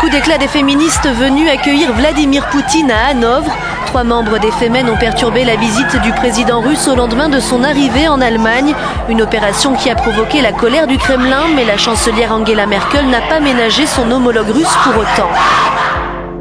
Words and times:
coup 0.00 0.08
d'éclat 0.08 0.38
des 0.38 0.48
féministes 0.48 1.06
venus 1.06 1.50
accueillir 1.50 1.92
Vladimir 1.92 2.48
Poutine 2.48 2.90
à 2.90 3.10
Hanovre. 3.10 3.54
Trois 3.84 4.02
membres 4.02 4.38
des 4.38 4.50
Femen 4.50 4.88
ont 4.88 4.96
perturbé 4.96 5.44
la 5.44 5.56
visite 5.56 6.00
du 6.02 6.10
président 6.12 6.62
russe 6.62 6.88
au 6.88 6.94
lendemain 6.94 7.28
de 7.28 7.38
son 7.38 7.62
arrivée 7.62 8.08
en 8.08 8.18
Allemagne. 8.22 8.74
Une 9.10 9.20
opération 9.20 9.74
qui 9.74 9.90
a 9.90 9.94
provoqué 9.94 10.40
la 10.40 10.52
colère 10.52 10.86
du 10.86 10.96
Kremlin, 10.96 11.42
mais 11.54 11.66
la 11.66 11.76
chancelière 11.76 12.32
Angela 12.32 12.64
Merkel 12.64 13.08
n'a 13.08 13.20
pas 13.20 13.40
ménagé 13.40 13.84
son 13.84 14.10
homologue 14.10 14.48
russe 14.48 14.74
pour 14.84 14.96
autant. 14.96 15.28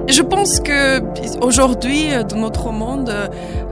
Je 0.07 0.21
pense 0.21 0.61
que 0.61 1.01
aujourd'hui, 1.43 2.11
dans 2.29 2.37
notre 2.37 2.71
monde, 2.71 3.13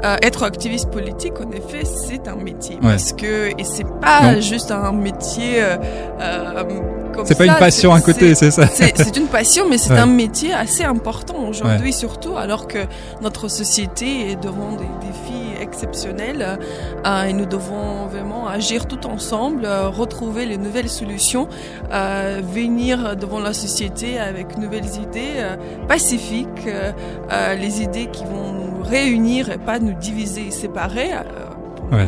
euh, 0.03 0.17
être 0.21 0.43
activiste 0.43 0.91
politique, 0.91 1.33
en 1.39 1.49
effet, 1.51 1.83
c'est 1.85 2.27
un 2.27 2.35
métier. 2.35 2.77
Parce 2.81 3.13
que, 3.13 3.49
et 3.57 3.63
c'est 3.63 3.87
pas 4.01 4.39
juste 4.41 4.71
un 4.71 4.91
métier 4.91 5.61
euh, 5.61 5.77
euh 7.17 7.23
c'est 7.25 7.37
pas 7.37 7.45
une 7.45 7.55
passion 7.55 7.93
à 7.93 8.01
côté, 8.01 8.35
c'est 8.35 8.51
ça. 8.51 8.67
C'est 8.67 9.17
une 9.17 9.27
passion, 9.27 9.65
mais 9.69 9.77
c'est 9.77 9.97
un 9.97 10.05
métier 10.05 10.53
assez 10.53 10.83
important 10.83 11.47
aujourd'hui, 11.47 11.93
surtout 11.93 12.37
alors 12.37 12.67
que 12.67 12.79
notre 13.21 13.47
société 13.47 14.31
est 14.31 14.35
devant 14.41 14.71
des 14.71 14.89
défis 15.05 15.61
exceptionnels 15.61 16.59
euh, 17.05 17.23
et 17.23 17.33
nous 17.33 17.45
devons 17.45 18.07
vraiment 18.07 18.47
agir 18.47 18.87
tout 18.87 19.05
ensemble, 19.07 19.65
euh, 19.65 19.89
retrouver 19.89 20.45
les 20.45 20.57
nouvelles 20.57 20.89
solutions, 20.89 21.47
euh, 21.91 22.41
venir 22.43 23.15
devant 23.15 23.39
la 23.39 23.53
société 23.53 24.19
avec 24.19 24.57
nouvelles 24.57 24.85
idées 24.85 25.43
pacifiques, 25.87 26.47
les 27.59 27.81
idées 27.81 28.07
qui 28.07 28.23
vont 28.23 28.53
nous 28.53 28.83
réunir 28.83 29.49
et 29.49 29.57
pas 29.57 29.79
nous 29.79 29.93
diviser 29.93 30.47
et 30.47 30.51
séparer 30.51 31.11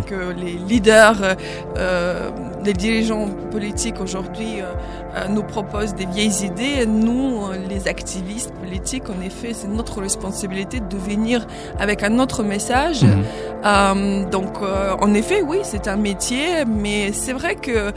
que 0.05 0.33
les 0.37 0.53
leaders, 0.53 1.23
euh, 1.23 1.35
euh, 1.77 2.29
les 2.63 2.73
dirigeants 2.73 3.27
politiques 3.51 4.01
aujourd'hui 4.01 4.61
euh, 4.61 4.65
euh, 4.65 4.98
nous 5.29 5.43
proposent 5.43 5.95
des 5.95 6.05
vieilles 6.05 6.45
idées. 6.45 6.85
Nous, 6.85 7.41
les 7.69 7.87
activistes 7.87 8.53
politiques, 8.53 9.09
en 9.09 9.21
effet, 9.21 9.51
c'est 9.53 9.67
notre 9.67 10.01
responsabilité 10.01 10.79
de 10.79 10.97
venir 10.97 11.45
avec 11.79 12.03
un 12.03 12.19
autre 12.19 12.43
message. 12.43 13.03
Mhm. 13.03 13.23
Euh, 13.65 14.29
donc, 14.29 14.57
en 15.01 15.13
effet, 15.13 15.41
oui, 15.41 15.57
c'est 15.63 15.87
un 15.87 15.97
métier, 15.97 16.65
mais 16.67 17.11
c'est 17.13 17.33
vrai 17.33 17.55
que 17.55 17.91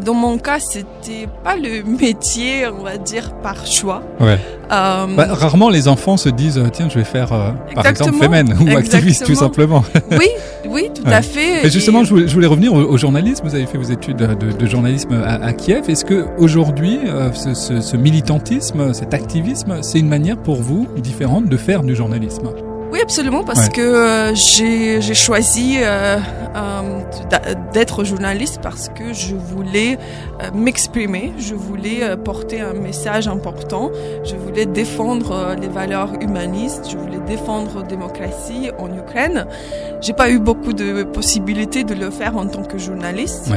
dans 0.00 0.14
mon 0.14 0.38
cas, 0.38 0.60
c'était 0.60 1.28
pas 1.42 1.56
le 1.56 1.82
métier, 2.00 2.66
on 2.66 2.82
va 2.82 2.96
dire, 2.96 3.32
par 3.42 3.66
choix. 3.66 4.02
Ouais. 4.20 4.38
Bah, 4.68 5.26
rarement 5.30 5.68
les 5.68 5.88
enfants 5.88 6.16
se 6.16 6.28
disent 6.28 6.62
tiens, 6.72 6.88
je 6.88 6.98
vais 6.98 7.04
faire 7.04 7.30
par 7.74 7.86
exemple 7.86 8.18
fémène 8.18 8.54
ou 8.60 8.76
activiste 8.76 9.26
tout 9.26 9.34
simplement. 9.34 9.84
oui, 10.12 10.28
oui, 10.68 10.90
tout 10.94 11.02
à 11.06 11.22
fait. 11.22 11.66
Et 11.66 11.70
justement, 11.70 12.04
je, 12.04 12.14
voulais, 12.14 12.46
revenir 12.46 12.72
au, 12.72 12.96
journalisme. 12.96 13.46
Vous 13.46 13.54
avez 13.54 13.66
fait 13.66 13.78
vos 13.78 13.90
études 13.90 14.16
de, 14.16 14.66
journalisme 14.66 15.22
à, 15.24 15.52
Kiev. 15.52 15.88
Est-ce 15.88 16.04
que 16.04 16.26
aujourd'hui, 16.50 16.98
euh, 17.06 17.30
ce, 17.32 17.96
militantisme, 17.96 18.92
cet 18.92 19.14
activisme, 19.14 19.82
c'est 19.82 20.00
une 20.00 20.08
manière 20.08 20.36
pour 20.36 20.56
vous 20.56 20.88
différente 20.96 21.46
de 21.46 21.56
faire 21.56 21.84
du 21.84 21.94
journalisme. 21.94 22.50
Oui, 22.90 22.98
absolument, 23.00 23.44
parce 23.44 23.68
que 23.68 23.80
euh, 23.80 24.34
j'ai 24.34 25.14
choisi 25.14 25.76
euh, 25.80 26.18
d'être 27.72 28.02
journaliste 28.02 28.58
parce 28.64 28.88
que 28.88 29.12
je 29.12 29.36
voulais 29.36 29.96
m'exprimer, 30.52 31.32
je 31.38 31.54
voulais 31.54 32.16
porter 32.16 32.60
un 32.60 32.72
message 32.72 33.28
important, 33.28 33.92
je 34.24 34.34
voulais 34.34 34.66
défendre 34.66 35.54
les 35.60 35.68
valeurs 35.68 36.14
humanistes, 36.20 36.88
je 36.90 36.96
voulais 36.96 37.20
défendre 37.28 37.82
la 37.82 37.86
démocratie 37.86 38.72
en 38.76 38.88
Ukraine. 38.92 39.46
J'ai 40.00 40.14
pas 40.14 40.28
eu 40.28 40.40
beaucoup 40.40 40.72
de 40.72 41.04
possibilités 41.04 41.84
de 41.84 41.94
le 41.94 42.10
faire 42.10 42.36
en 42.36 42.46
tant 42.46 42.64
que 42.64 42.76
journaliste, 42.76 43.52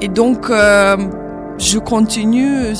et 0.00 0.08
donc 0.08 0.50
je 1.58 1.78
continue, 1.78 2.74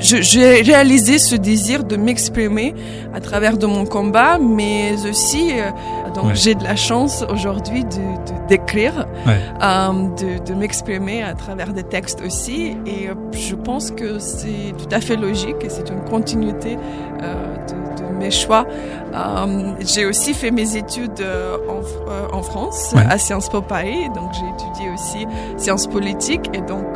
j'ai 0.00 0.62
réalisé 0.62 1.18
ce 1.18 1.34
désir 1.34 1.84
de 1.84 1.96
m'exprimer 1.96 2.74
à 3.14 3.20
travers 3.20 3.56
de 3.58 3.66
mon 3.66 3.84
combat, 3.84 4.38
mais 4.38 4.94
aussi 5.08 5.52
euh, 5.52 5.70
donc 6.14 6.34
j'ai 6.34 6.54
de 6.54 6.62
la 6.62 6.76
chance 6.76 7.24
aujourd'hui 7.28 7.84
de 7.84 8.46
d'écrire, 8.48 9.06
euh, 9.26 9.92
de, 10.16 10.42
de 10.42 10.54
m'exprimer 10.54 11.22
à 11.22 11.34
travers 11.34 11.72
des 11.74 11.82
textes 11.82 12.22
aussi, 12.24 12.76
et 12.86 13.08
euh, 13.08 13.14
je 13.32 13.54
pense 13.54 13.90
que 13.90 14.18
c'est 14.18 14.72
tout 14.78 14.88
à 14.90 15.00
fait 15.00 15.16
logique 15.16 15.56
et 15.62 15.68
c'est 15.68 15.90
une 15.90 16.02
continuité 16.04 16.78
euh, 17.22 17.56
de, 17.66 18.02
de, 18.02 18.18
mes 18.18 18.30
choix. 18.30 18.66
Euh, 19.14 19.74
j'ai 19.80 20.06
aussi 20.06 20.32
fait 20.32 20.50
mes 20.50 20.76
études 20.76 21.22
en, 21.68 22.36
en 22.36 22.42
France 22.42 22.94
à 22.96 23.18
Sciences 23.18 23.48
Po 23.48 23.60
Paris, 23.60 24.08
donc 24.14 24.32
j'ai 24.32 24.48
étudié 24.48 24.90
aussi 24.94 25.26
sciences 25.56 25.86
politiques. 25.86 26.50
Et 26.54 26.62
donc 26.62 26.86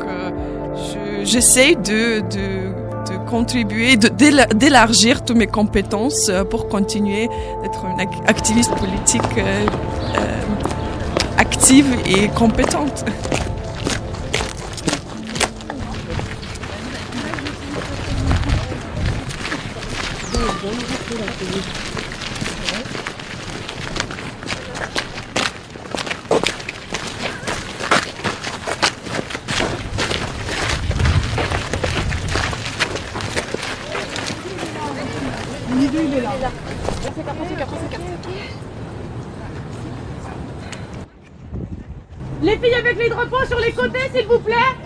j'essaie 1.25 1.75
de, 1.75 2.21
de, 2.21 2.83
contribuer, 3.29 3.97
d'élargir 3.97 5.25
toutes 5.25 5.37
mes 5.37 5.47
compétences 5.47 6.29
euh, 6.29 6.45
pour 6.45 6.69
continuer 6.69 7.29
d'être 7.63 7.85
une 7.87 8.01
activiste 8.27 8.75
politique 8.75 9.23
euh, 9.39 9.67
euh, 10.17 10.41
active 11.39 11.87
et 12.07 12.29
compétente. 12.29 13.05
Les 42.43 42.59
filles 42.59 42.75
avec 42.75 42.99
les 43.65 43.73
côtés, 43.73 44.11
s'il 44.15 44.27
vous 44.27 44.41
plaît 44.41 44.82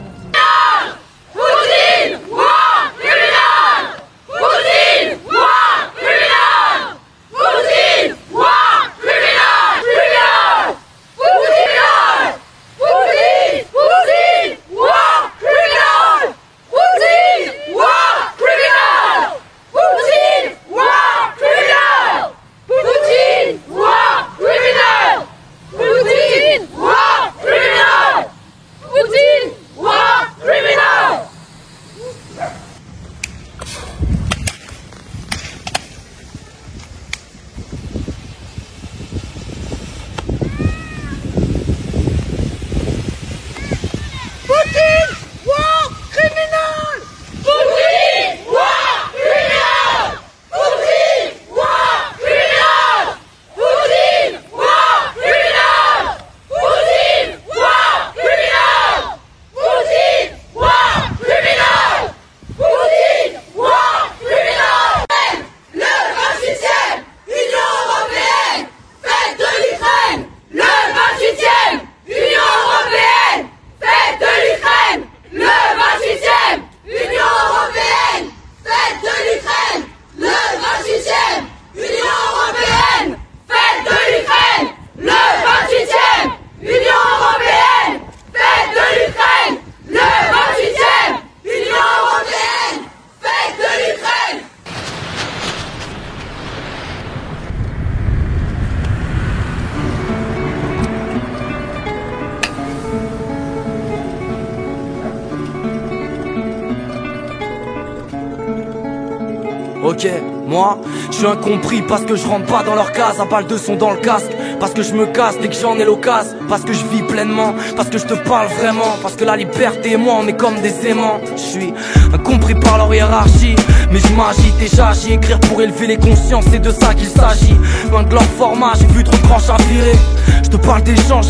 parce 111.88 112.04
que 112.04 112.16
je 112.16 112.26
rentre 112.26 112.46
pas 112.46 112.62
dans 112.62 112.74
leur 112.74 112.92
case, 112.92 113.20
à 113.20 113.24
balle 113.24 113.46
de 113.46 113.56
son 113.56 113.76
dans 113.76 113.90
le 113.90 113.98
casque, 113.98 114.30
parce 114.60 114.72
que 114.72 114.82
je 114.82 114.92
me 114.94 115.06
casse 115.06 115.36
dès 115.40 115.48
que 115.48 115.54
j'en 115.54 115.76
ai 115.78 115.84
l'occasion, 115.84 116.36
parce 116.48 116.62
que 116.62 116.72
je 116.72 116.84
vis 116.86 117.02
pleinement, 117.02 117.54
parce 117.76 117.88
que 117.88 117.98
je 117.98 118.06
te 118.06 118.14
parle 118.14 118.48
vraiment, 118.58 118.96
parce 119.02 119.16
que 119.16 119.24
la 119.24 119.36
liberté 119.36 119.92
et 119.92 119.96
moi 119.96 120.14
on 120.20 120.26
est 120.26 120.36
comme 120.36 120.60
des 120.60 120.86
aimants. 120.86 121.20
Je 121.36 121.40
suis 121.40 121.74
incompris 122.12 122.54
par 122.54 122.78
leur 122.78 122.94
hiérarchie, 122.94 123.56
mais 123.90 123.98
je 123.98 124.08
m'agite 124.14 124.56
déjà, 124.58 124.92
j'y 124.92 125.14
écrire 125.14 125.40
pour 125.40 125.60
élever 125.60 125.86
les 125.86 125.98
consciences, 125.98 126.44
c'est 126.50 126.62
de 126.62 126.70
ça 126.70 126.94
qu'il 126.94 127.08
s'agit. 127.08 127.56
Loin 127.90 128.02
de 128.02 128.12
leur 128.12 128.24
format, 128.38 128.72
j'ai 128.78 128.86
vu 128.86 129.04
trop 129.04 129.16
de 129.16 129.22
branches 129.22 129.50
à 129.50 129.56
virer. 129.62 129.96
Je 130.42 130.50
te 130.50 130.56
parle 130.56 130.82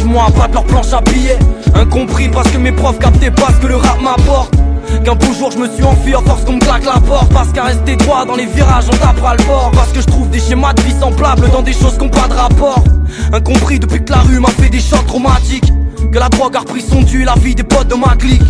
moi 0.05 0.27
pas 0.37 0.49
de 0.49 0.55
leur 0.55 0.65
planche 0.65 0.93
à 0.93 1.01
billets. 1.01 1.39
Incompris 1.75 2.29
parce 2.29 2.51
que 2.51 2.59
mes 2.59 2.73
profs 2.73 2.99
captaient 2.99 3.31
pas 3.31 3.49
ce 3.49 3.63
que 3.63 3.67
le 3.67 3.77
rap 3.77 4.01
m'apporte. 4.01 4.56
Qu'un 5.07 5.15
beau 5.15 5.33
jour 5.33 5.53
je 5.53 5.59
me 5.59 5.73
suis 5.73 5.85
enfui 5.85 6.17
à 6.17 6.19
force 6.19 6.45
qu'on 6.45 6.55
me 6.55 6.59
claque 6.59 6.85
la 6.85 6.99
porte. 6.99 7.33
Parce 7.33 7.53
qu'à 7.53 7.63
rester 7.63 7.95
droit 7.95 8.25
dans 8.25 8.35
les 8.35 8.47
virages 8.47 8.87
on 8.89 8.97
tapera 8.97 9.37
le 9.37 9.45
bord 9.45 9.71
Parce 9.73 9.93
que 9.93 10.01
je 10.01 10.07
trouve 10.07 10.29
des 10.31 10.41
schémas 10.41 10.73
de 10.73 10.83
vie 10.83 10.95
semblables 10.99 11.49
dans 11.51 11.63
des 11.63 11.73
choses 11.73 11.97
qui 11.97 12.03
n'ont 12.03 12.11
pas 12.11 12.27
de 12.27 12.35
rapport. 12.35 12.83
Incompris 13.33 13.79
depuis 13.79 14.05
que 14.05 14.11
la 14.11 14.19
rue 14.19 14.41
m'a 14.41 14.49
fait 14.49 14.69
des 14.69 14.81
chocs 14.81 15.07
traumatiques. 15.07 15.73
Que 16.13 16.19
la 16.19 16.29
drogue 16.29 16.57
a 16.57 16.59
repris 16.59 16.81
son 16.81 17.03
dû 17.03 17.23
la 17.23 17.35
vie 17.37 17.55
des 17.55 17.63
potes 17.63 17.87
de 17.87 17.95
ma 17.95 18.17
clique. 18.17 18.43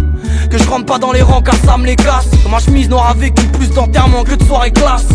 Que 0.51 0.57
je 0.57 0.67
rentre 0.67 0.87
pas 0.87 0.99
dans 0.99 1.13
les 1.13 1.21
rangs 1.21 1.43
car 1.43 1.57
ça 1.63 1.77
me 1.77 1.85
les 1.85 1.97
casse 1.97 2.31
Que 2.43 2.51
ma 2.51 2.59
chemise 2.59 2.89
n'aura 2.89 3.13
vécu 3.13 3.45
plus 3.49 3.69
d'enterrement 3.73 4.25
que 4.25 4.35
de 4.35 4.43
soirée 4.45 4.71
classe. 4.71 5.09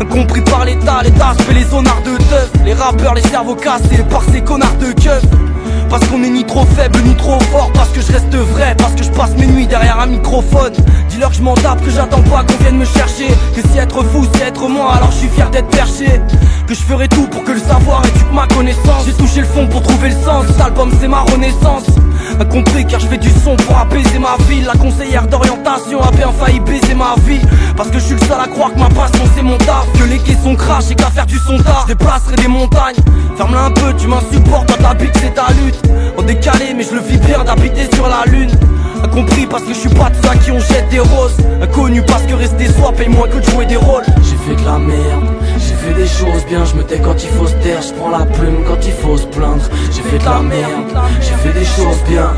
Incompris 0.00 0.40
par 0.40 0.64
l'état, 0.64 1.02
l'état 1.02 1.34
fait 1.40 1.52
les 1.52 1.64
zonards 1.64 2.00
de 2.06 2.16
teuf. 2.16 2.50
Les 2.64 2.72
rappeurs, 2.72 3.12
les 3.12 3.28
cerveaux 3.28 3.56
cassés 3.56 4.02
par 4.08 4.22
ces 4.32 4.40
connards 4.40 4.78
de 4.80 4.92
keuf 4.92 5.22
parce 5.88 6.06
qu'on 6.08 6.22
est 6.22 6.30
ni 6.30 6.44
trop 6.44 6.64
faible 6.64 6.98
ni 7.04 7.14
trop 7.14 7.40
fort 7.52 7.70
Parce 7.72 7.90
que 7.90 8.00
je 8.00 8.12
reste 8.12 8.34
vrai 8.34 8.74
Parce 8.76 8.94
que 8.94 9.02
je 9.02 9.10
passe 9.10 9.36
mes 9.36 9.46
nuits 9.46 9.66
derrière 9.66 9.98
un 10.00 10.06
microphone. 10.06 10.72
Dis-leur 11.08 11.30
que 11.30 11.36
je 11.36 11.42
m'en 11.42 11.54
tape 11.54 11.82
Que 11.84 11.90
j'attends 11.90 12.22
pas 12.22 12.44
qu'on 12.44 12.62
vienne 12.62 12.78
me 12.78 12.84
chercher. 12.84 13.28
Que 13.54 13.60
si 13.68 13.78
être 13.78 14.02
fou 14.04 14.26
c'est 14.34 14.44
être 14.48 14.68
moi 14.68 14.94
Alors 14.94 15.10
je 15.10 15.18
suis 15.18 15.28
fier 15.28 15.50
d'être 15.50 15.68
perché. 15.68 16.20
Que 16.66 16.74
je 16.74 16.82
ferai 16.82 17.08
tout 17.08 17.26
pour 17.28 17.44
que 17.44 17.52
le 17.52 17.60
savoir 17.60 18.04
éduque 18.04 18.32
ma 18.32 18.46
connaissance. 18.46 19.04
J'ai 19.06 19.12
touché 19.12 19.40
le 19.40 19.46
fond 19.46 19.66
pour 19.66 19.82
trouver 19.82 20.10
le 20.10 20.16
sens. 20.24 20.46
Cet 20.48 20.60
album 20.60 20.90
c'est 21.00 21.08
ma 21.08 21.20
renaissance 21.20 21.84
Incompris 22.40 22.86
car 22.86 23.00
je 23.00 23.06
fais 23.08 23.18
du 23.18 23.30
son 23.30 23.56
pour 23.56 23.78
apaiser 23.78 24.18
ma 24.18 24.36
ville 24.48 24.64
La 24.64 24.74
conseillère 24.74 25.26
d'orientation 25.26 26.00
a 26.00 26.10
bien 26.12 26.30
failli 26.32 26.60
baiser 26.60 26.94
ma 26.94 27.14
vie. 27.26 27.40
Parce 27.76 27.88
que 27.90 27.98
je 27.98 28.04
suis 28.04 28.14
le 28.14 28.20
seul 28.20 28.40
à 28.40 28.46
croire 28.46 28.72
que 28.72 28.78
ma 28.78 28.88
passion 28.88 29.24
c'est 29.34 29.42
mon 29.42 29.58
taf. 29.58 29.86
Que 29.98 30.04
les 30.04 30.18
quais 30.18 30.36
sont 30.42 30.54
crash 30.54 30.90
et 30.90 30.94
qu'à 30.94 31.10
faire 31.10 31.26
du 31.26 31.38
son 31.38 31.58
tard 31.58 31.84
Je 31.88 31.94
déplacerai 31.94 32.36
des 32.36 32.48
montagnes. 32.48 32.96
Ferme-la 33.36 33.64
un 33.64 33.70
peu 33.70 33.92
tu 33.98 34.06
m'insupportes 34.06 34.68
Toi 34.68 34.76
ta 34.76 34.94
bite 34.94 35.16
c'est 35.20 35.34
ta 35.34 35.46
lutte. 35.62 35.82
En 36.16 36.22
décalé 36.22 36.74
mais 36.76 36.84
je 36.84 36.94
le 36.94 37.00
vis 37.00 37.18
bien 37.18 37.42
d'habiter 37.44 37.88
sur 37.94 38.08
la 38.08 38.24
lune. 38.30 38.50
Incompris 39.02 39.46
parce 39.46 39.62
que 39.62 39.72
je 39.72 39.78
suis 39.78 39.88
pas 39.88 40.10
de 40.10 40.16
ceux 40.16 40.38
qui 40.44 40.50
on 40.50 40.58
jette 40.58 40.88
des 40.90 41.00
roses. 41.00 41.36
Inconnu 41.62 42.02
parce 42.02 42.22
que 42.22 42.34
rester 42.34 42.66
soi 42.66 42.92
paye 42.92 43.08
moins 43.08 43.28
que 43.28 43.38
de 43.38 43.50
jouer 43.50 43.66
des 43.66 43.76
rôles. 43.76 44.04
J'ai 44.22 44.36
fait 44.36 44.60
de 44.60 44.66
la 44.66 44.78
merde, 44.78 45.24
fait 45.88 45.94
des 45.94 46.06
choses 46.06 46.44
bien 46.46 46.64
Je 46.64 46.74
me 46.74 46.82
tais 46.82 46.98
quand 46.98 47.22
il 47.22 47.30
faut 47.30 47.46
se 47.46 47.54
taire, 47.54 47.82
je 47.82 47.92
prends 47.94 48.10
la 48.10 48.24
plume 48.24 48.64
quand 48.66 48.84
il 48.84 48.92
faut 48.92 49.16
se 49.16 49.26
plaindre. 49.26 49.64
J'ai 49.92 50.02
fait 50.02 50.18
de 50.18 50.24
la 50.24 50.40
merde, 50.40 50.88
j'ai 51.20 51.34
fait 51.34 51.52
des 51.52 51.64
choses 51.64 52.02
bien 52.08 52.32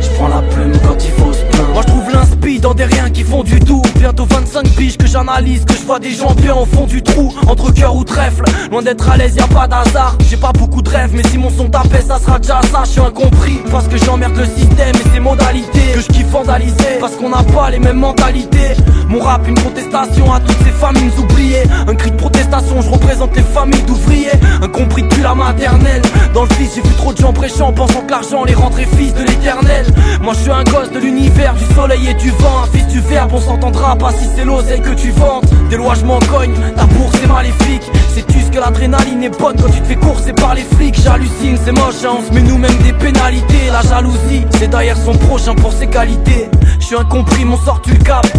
Je 0.00 0.08
prends 0.16 0.28
la 0.28 0.42
plume 0.42 0.72
quand 0.86 1.04
il 1.04 1.10
faut 1.12 1.32
se 1.32 1.38
plaindre 1.40 1.53
Moi 1.72 1.82
je 1.82 1.86
trouve 1.86 2.10
l'inspi 2.12 2.60
dans 2.60 2.74
des 2.74 2.84
riens 2.84 3.10
qui 3.10 3.22
font 3.22 3.42
du 3.42 3.58
tout. 3.60 3.82
Bientôt 3.98 4.26
25 4.28 4.68
piges 4.76 4.96
que 4.96 5.06
j'analyse 5.06 5.64
Que 5.64 5.74
je 5.74 5.84
vois 5.84 5.98
des 5.98 6.10
gens 6.12 6.32
bien 6.34 6.54
au 6.54 6.64
fond 6.64 6.86
du 6.86 7.02
trou. 7.02 7.32
Entre 7.46 7.72
cœur 7.72 7.94
ou 7.96 8.04
trèfle 8.04 8.44
Loin 8.70 8.82
d'être 8.82 9.08
à 9.08 9.16
l'aise 9.16 9.34
y 9.36 9.40
a 9.40 9.46
pas 9.46 9.66
d'hasard. 9.66 10.16
J'ai 10.28 10.36
pas 10.36 10.52
beaucoup 10.52 10.82
de 10.82 10.88
rêves 10.88 11.10
mais 11.14 11.22
si 11.30 11.38
mon 11.38 11.50
son 11.50 11.68
tapait 11.68 12.02
ça 12.02 12.18
sera 12.18 12.38
déjà 12.38 12.60
ça. 12.70 12.82
Je 12.84 12.90
suis 12.90 13.00
incompris 13.00 13.60
parce 13.70 13.88
que 13.88 13.96
j'emmerde 13.96 14.36
le 14.36 14.44
système 14.44 14.94
et 14.94 15.14
ses 15.14 15.20
modalités 15.20 15.92
Que 15.94 16.00
je 16.00 16.06
kiffe 16.08 16.28
vandaliser. 16.28 16.98
Parce 17.00 17.16
qu'on 17.16 17.30
n'a 17.30 17.42
pas 17.42 17.70
les 17.70 17.78
mêmes 17.78 17.98
mentalités. 17.98 18.74
Mon 19.08 19.20
rap 19.20 19.46
une 19.46 19.54
protestation 19.54 20.32
à 20.32 20.40
toutes 20.40 20.58
ces 20.64 20.72
familles 20.72 21.12
oubliées. 21.18 21.64
Un 21.86 21.94
cri 21.94 22.10
de 22.10 22.16
protestation 22.16 22.80
je 22.80 22.90
représente 22.90 23.36
les 23.36 23.42
familles 23.42 23.82
d'ouvriers. 23.82 24.32
Incompris 24.62 25.02
depuis 25.02 25.22
la 25.22 25.34
maternelle. 25.34 26.02
Dans 26.32 26.44
le 26.44 26.50
fils 26.50 26.72
j'ai 26.74 26.82
vu 26.82 26.94
trop 26.96 27.12
de 27.12 27.18
gens 27.18 27.32
prêchant 27.32 27.72
Pensant 27.72 28.00
que 28.02 28.10
l'argent 28.10 28.44
les 28.44 28.54
rendrait 28.54 28.88
fils 28.96 29.14
de 29.14 29.22
l'éternel. 29.22 29.86
Moi 30.20 30.32
je 30.34 30.40
suis 30.40 30.50
un 30.50 30.64
gosse 30.64 30.90
de 30.90 30.98
l'univers 30.98 31.43
Du 31.52 31.74
soleil 31.74 32.08
et 32.08 32.14
du 32.14 32.30
vent 32.30 32.62
Un 32.62 32.66
fils 32.74 32.86
du 32.86 33.00
verbe 33.00 33.32
on 33.34 33.40
s'entendra 33.40 33.94
pas 33.96 34.12
si 34.12 34.26
c'est 34.34 34.46
l'oseille 34.46 34.80
que 34.80 34.94
tu 34.94 35.10
vantes 35.10 35.44
Des 35.68 35.76
lois 35.76 35.94
je 35.94 36.04
m'en 36.06 36.18
cogne 36.18 36.54
Ta 36.74 36.86
bourse 36.86 37.14
est 37.22 37.26
maléfique 37.26 37.82
Sais-tu 38.14 38.40
ce 38.40 38.50
que 38.50 38.58
l'adrénaline 38.58 39.22
est 39.22 39.38
bonne 39.38 39.54
quand 39.60 39.68
tu 39.68 39.80
te 39.82 39.86
fais 39.86 39.96
courser 39.96 40.32
par 40.32 40.54
les 40.54 40.62
flics 40.62 40.98
J'hallucine 41.02 41.58
c'est 41.62 41.72
moche 41.72 42.02
hein, 42.06 42.16
on 42.32 42.34
nous-mêmes 42.34 42.78
des 42.78 42.94
pénalités 42.94 43.70
La 43.70 43.82
jalousie 43.82 44.46
c'est 44.58 44.68
derrière 44.68 44.96
son 44.96 45.12
prochain 45.12 45.54
pour 45.54 45.74
ses 45.74 45.86
qualités 45.86 46.48
Je 46.80 46.86
suis 46.86 46.96
incompris 46.96 47.44
mon 47.44 47.58
sort 47.58 47.82
tu 47.82 47.92
le 47.92 48.02
captes 48.02 48.38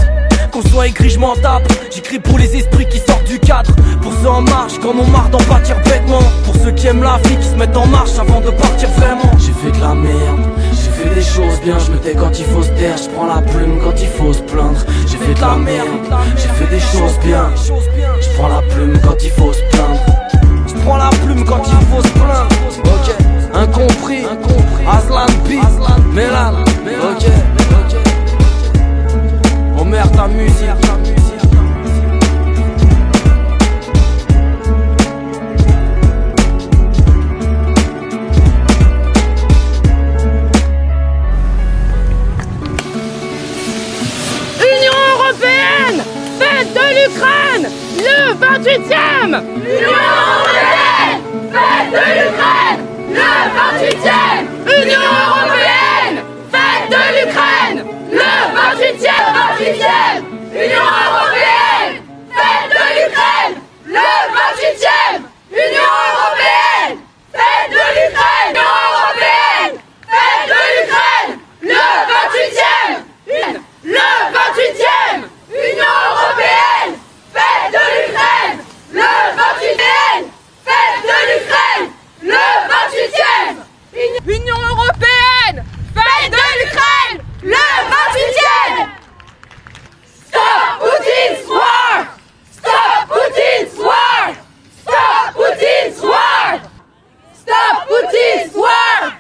qu'on 0.56 0.62
soit 0.70 0.88
écrit, 0.88 1.10
je 1.10 1.20
m'en 1.20 1.36
tape. 1.36 1.68
J'écris 1.94 2.20
pour 2.20 2.38
les 2.38 2.56
esprits 2.56 2.88
qui 2.88 3.00
sortent 3.00 3.28
du 3.28 3.40
cadre. 3.40 3.76
Pour 4.02 4.14
ceux 4.22 4.30
en 4.30 4.42
marche, 4.42 4.80
quand 4.82 4.94
on 4.98 5.08
marre 5.08 5.30
d'en 5.30 5.38
pâtir 5.40 5.76
bêtement. 5.84 6.24
Pour 6.46 6.56
ceux 6.56 6.72
qui 6.72 6.88
aiment 6.88 7.04
la 7.04 7.18
vie, 7.26 7.36
qui 7.38 7.48
se 7.48 7.56
mettent 7.56 7.76
en 7.76 7.88
marche 7.88 8.18
avant 8.18 8.40
de 8.40 8.52
partir 8.52 8.90
vraiment. 8.92 9.32
J'ai 9.38 9.52
fait 9.52 9.78
de 9.78 9.82
la 9.82 9.94
merde, 9.94 10.40
des 11.16 11.22
choses 11.22 11.60
bien. 11.62 11.80
Je 11.80 11.92
me 11.92 11.98
tais 11.98 12.14
quand 12.14 12.38
il 12.38 12.46
faut 12.46 12.62
se 12.62 12.70
taire, 12.72 12.98
je 12.98 13.10
prends 13.10 13.26
la 13.26 13.42
plume 13.42 13.80
quand 13.82 14.00
il 14.00 14.08
faut 14.08 14.34
se 14.34 14.42
plaindre. 14.42 14.80
J'ai 15.08 15.18
fait 15.18 15.34
de 15.34 15.42
la 15.42 15.56
merde, 15.56 15.88
j'ai 16.36 16.50
fait 16.50 16.70
des 16.70 16.80
choses 16.80 17.18
bien. 17.24 17.50
Je 17.56 18.30
prends 18.36 18.50
la 18.50 18.62
plume 18.74 19.00
quand 19.02 19.24
il 19.24 19.32
faut 19.32 19.54
se 19.54 19.62
plaindre. 19.72 20.02
Je 20.68 20.74
prends 20.84 20.98
la 20.98 21.10
plume 21.24 21.46
quand 21.46 21.64
il 21.66 21.86
faut 21.88 22.04
se 22.04 22.14
plaindre. 22.14 22.50
Ok, 22.84 23.16
incompris, 23.54 24.26
Aslan 24.88 25.26
P, 25.46 25.60
Mélan, 26.14 26.54
ok. 27.12 27.26
Oh 29.78 29.84
merde 29.86 30.16
ta 30.16 30.28
musique 30.28 31.15
l'Ukraine 47.06 47.70
Le 47.98 48.34
28e 48.34 49.44
Union 49.66 50.02
européenne 50.38 51.22
Fête 51.52 51.90
de 51.92 52.04
l'Ukraine 52.16 52.82
Le 53.10 53.30
28e 53.58 54.46
Union 54.84 55.06
européenne 55.28 56.18
Fête 56.52 56.88
de 56.90 57.04
l'Ukraine 57.16 57.80
Le 58.12 58.32
28e 58.56 59.22
28e 59.36 60.24
Union 60.54 60.88
européenne 61.06 61.96
Fête 62.34 62.70
de 62.74 62.84
l'Ukraine 62.96 63.56
Le 63.86 64.08
28e 64.36 65.22
Union 65.52 65.94
européenne 66.16 66.96
Fête 67.32 67.70
de 67.70 67.86
l'Ukraine 67.96 68.52
Union 68.52 68.74
européenne 68.96 69.76
Fête 70.10 70.46
de 70.48 70.60
l'Ukraine 70.74 71.34
Le 71.62 71.82
28e 72.14 73.06
le 73.86 74.02
28e 74.34 75.30
Union 75.50 75.96
Européenne 76.12 76.98
Fête 77.34 77.72
de 77.72 77.84
l'Ukraine 77.94 78.60
Le 78.92 79.02
28e 79.02 80.26
Fête 80.66 81.00
de 81.04 81.18
l'Ukraine 81.30 81.88
Le 82.24 82.44
28e 82.72 83.62
Union 84.26 84.60
Européenne 84.70 85.64
Fête 85.94 86.32
de 86.32 86.44
l'Ukraine 86.60 87.18
Le 87.44 87.66
28e 87.94 88.88
Stop 90.28 90.68
Putin's 90.82 91.48
war 91.48 91.96
Stop 92.52 93.00
Putin's 93.08 93.78
war 93.78 94.34
Stop 94.82 95.36
Putin's 95.36 96.02
war 96.02 96.60
Stop 97.34 97.76
Putin's 97.88 98.54
war 98.54 99.12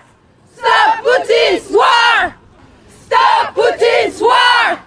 Stop 0.54 1.04
Putin's 1.04 1.72
war 1.72 2.34
Stop 3.06 3.54
Putin's 3.54 4.20
war! 4.22 4.80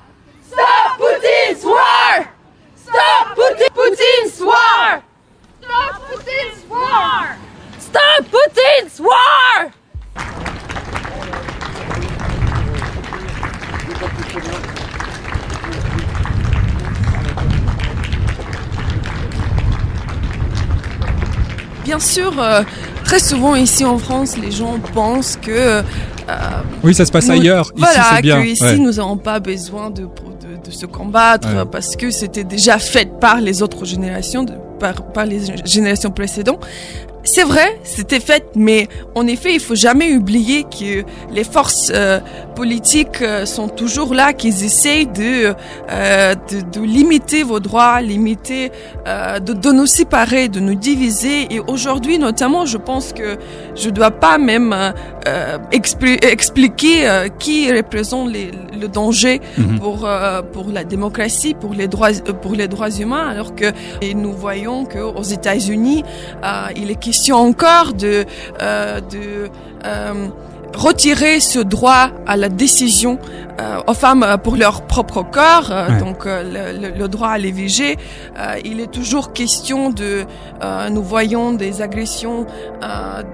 Stop 0.42 0.98
Putin's 0.98 1.64
war! 1.64 2.28
Stop 2.74 3.36
Putin 3.36 3.68
Putin's 3.72 4.40
war! 4.40 5.02
Stop 5.60 6.02
Putin's 6.08 6.64
war! 6.92 7.36
Stop 7.78 8.24
Putin's 8.30 9.00
war! 9.00 9.70
Bien 21.84 21.98
sûr, 22.00 22.34
euh, 22.38 22.62
très 23.04 23.18
souvent 23.18 23.54
ici 23.54 23.84
en 23.84 23.98
France, 23.98 24.36
les 24.36 24.50
gens 24.50 24.78
pensent 24.92 25.36
que 25.40 25.50
euh, 25.50 25.82
Oui, 26.82 26.94
ça 26.94 27.06
se 27.06 27.12
passe 27.12 27.26
nous- 27.28 27.32
ailleurs. 27.32 27.66
Ici, 27.66 27.72
voilà, 27.78 28.04
c'est 28.16 28.22
bien. 28.22 28.42
que 28.42 28.46
ici 28.46 28.62
Ouais. 28.62 28.76
nous 28.76 28.92
n'avons 28.92 29.16
pas 29.16 29.40
besoin 29.40 29.88
de, 29.90 30.02
de, 30.02 30.66
de 30.66 30.70
se 30.70 30.84
combattre 30.84 31.48
Ouais. 31.48 31.64
parce 31.70 31.96
que 31.96 32.10
c'était 32.10 32.44
déjà 32.44 32.78
fait 32.78 33.18
par 33.18 33.40
les 33.40 33.62
autres 33.62 33.86
générations, 33.86 34.42
de- 34.44 34.52
par, 34.78 35.26
les 35.26 35.40
générations 35.64 36.10
précédentes. 36.10 36.66
C'est 37.28 37.44
vrai, 37.44 37.78
c'était 37.84 38.20
fait, 38.20 38.44
mais 38.54 38.88
en 39.14 39.26
effet, 39.26 39.52
il 39.52 39.60
faut 39.60 39.74
jamais 39.74 40.14
oublier 40.14 40.64
que 40.64 41.04
les 41.30 41.44
forces 41.44 41.92
euh, 41.94 42.20
politiques 42.56 43.20
euh, 43.20 43.44
sont 43.44 43.68
toujours 43.68 44.14
là, 44.14 44.32
qu'ils 44.32 44.64
essayent 44.64 45.06
de, 45.06 45.54
euh, 45.90 46.34
de, 46.50 46.60
de, 46.60 46.80
limiter 46.80 47.42
vos 47.42 47.60
droits, 47.60 48.00
limiter, 48.00 48.72
euh, 49.06 49.38
de, 49.40 49.52
de, 49.52 49.70
nous 49.72 49.86
séparer, 49.86 50.48
de 50.48 50.58
nous 50.58 50.74
diviser. 50.74 51.54
Et 51.54 51.60
aujourd'hui, 51.60 52.18
notamment, 52.18 52.64
je 52.64 52.78
pense 52.78 53.12
que 53.12 53.36
je 53.76 53.90
dois 53.90 54.10
pas 54.10 54.38
même 54.38 54.72
euh, 54.72 55.58
expli 55.70 56.16
expliquer 56.22 57.28
qui 57.38 57.70
représente 57.70 58.30
les, 58.32 58.50
le 58.80 58.88
danger 58.88 59.40
mm-hmm. 59.40 59.78
pour 59.78 60.08
pour 60.52 60.66
la 60.72 60.84
démocratie, 60.84 61.54
pour 61.54 61.74
les 61.74 61.88
droits 61.88 62.14
pour 62.42 62.54
les 62.54 62.68
droits 62.68 62.90
humains, 62.90 63.28
alors 63.28 63.54
que 63.54 63.66
et 64.00 64.14
nous 64.14 64.32
voyons 64.32 64.86
que 64.86 64.98
aux 64.98 65.28
États-Unis, 65.38 66.02
il 66.76 66.90
est 66.90 67.00
question 67.00 67.17
encore 67.32 67.92
de, 67.92 68.24
euh, 68.62 69.00
de 69.00 69.50
euh, 69.84 70.28
retirer 70.74 71.40
ce 71.40 71.58
droit 71.58 72.10
à 72.26 72.36
la 72.36 72.48
décision 72.48 73.18
euh, 73.58 73.80
aux 73.86 73.94
femmes 73.94 74.22
euh, 74.22 74.36
pour 74.36 74.54
leur 74.54 74.82
propre 74.82 75.22
corps, 75.22 75.70
ouais. 75.70 75.98
donc 75.98 76.24
le, 76.26 76.96
le, 76.96 77.08
droit 77.08 77.30
à 77.30 77.38
l'IVG. 77.38 77.96
il 78.64 78.78
est 78.80 78.90
toujours 78.90 79.32
question 79.32 79.90
de, 79.90 80.24
nous 80.90 81.02
voyons 81.02 81.52
des 81.52 81.80
agressions 81.80 82.46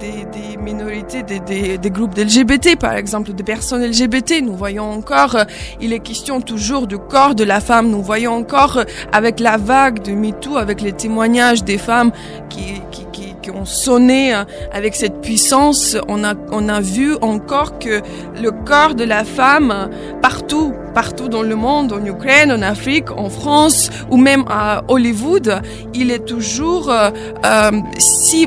des, 0.00 0.24
des, 0.32 0.56
minorités, 0.56 1.22
des, 1.22 1.40
des, 1.40 1.76
des 1.76 1.90
groupes 1.90 2.16
LGBT, 2.16 2.78
par 2.78 2.94
exemple, 2.94 3.32
des 3.32 3.42
personnes 3.42 3.84
LGBT. 3.84 4.42
Nous 4.42 4.56
voyons 4.56 4.90
encore, 4.90 5.36
il 5.80 5.92
est 5.92 5.98
question 5.98 6.40
toujours 6.40 6.86
du 6.86 6.98
corps 6.98 7.34
de 7.34 7.44
la 7.44 7.60
femme. 7.60 7.90
Nous 7.90 8.02
voyons 8.02 8.34
encore 8.34 8.80
avec 9.12 9.40
la 9.40 9.56
vague 9.56 10.02
de 10.02 10.12
MeToo, 10.12 10.56
avec 10.56 10.80
les 10.80 10.92
témoignages 10.92 11.64
des 11.64 11.78
femmes 11.78 12.12
qui, 12.48 12.80
qui, 12.90 13.04
qui, 13.44 13.50
ont 13.50 13.64
sonné 13.64 14.32
avec 14.72 14.94
cette 14.94 15.20
puissance, 15.20 15.96
on 16.08 16.24
a, 16.24 16.34
on 16.50 16.68
a 16.68 16.80
vu 16.80 17.14
encore 17.20 17.78
que 17.78 18.00
le 18.42 18.50
corps 18.50 18.94
de 18.94 19.04
la 19.04 19.24
femme 19.24 19.90
partout, 20.22 20.72
partout 20.94 21.28
dans 21.28 21.42
le 21.42 21.54
monde, 21.54 21.92
en 21.92 22.04
Ukraine, 22.04 22.50
en 22.50 22.62
Afrique, 22.62 23.10
en 23.10 23.28
France 23.28 23.90
ou 24.10 24.16
même 24.16 24.44
à 24.48 24.82
Hollywood, 24.88 25.60
il 25.92 26.10
est 26.10 26.24
toujours 26.24 26.90
euh, 26.90 27.10
euh, 27.44 27.70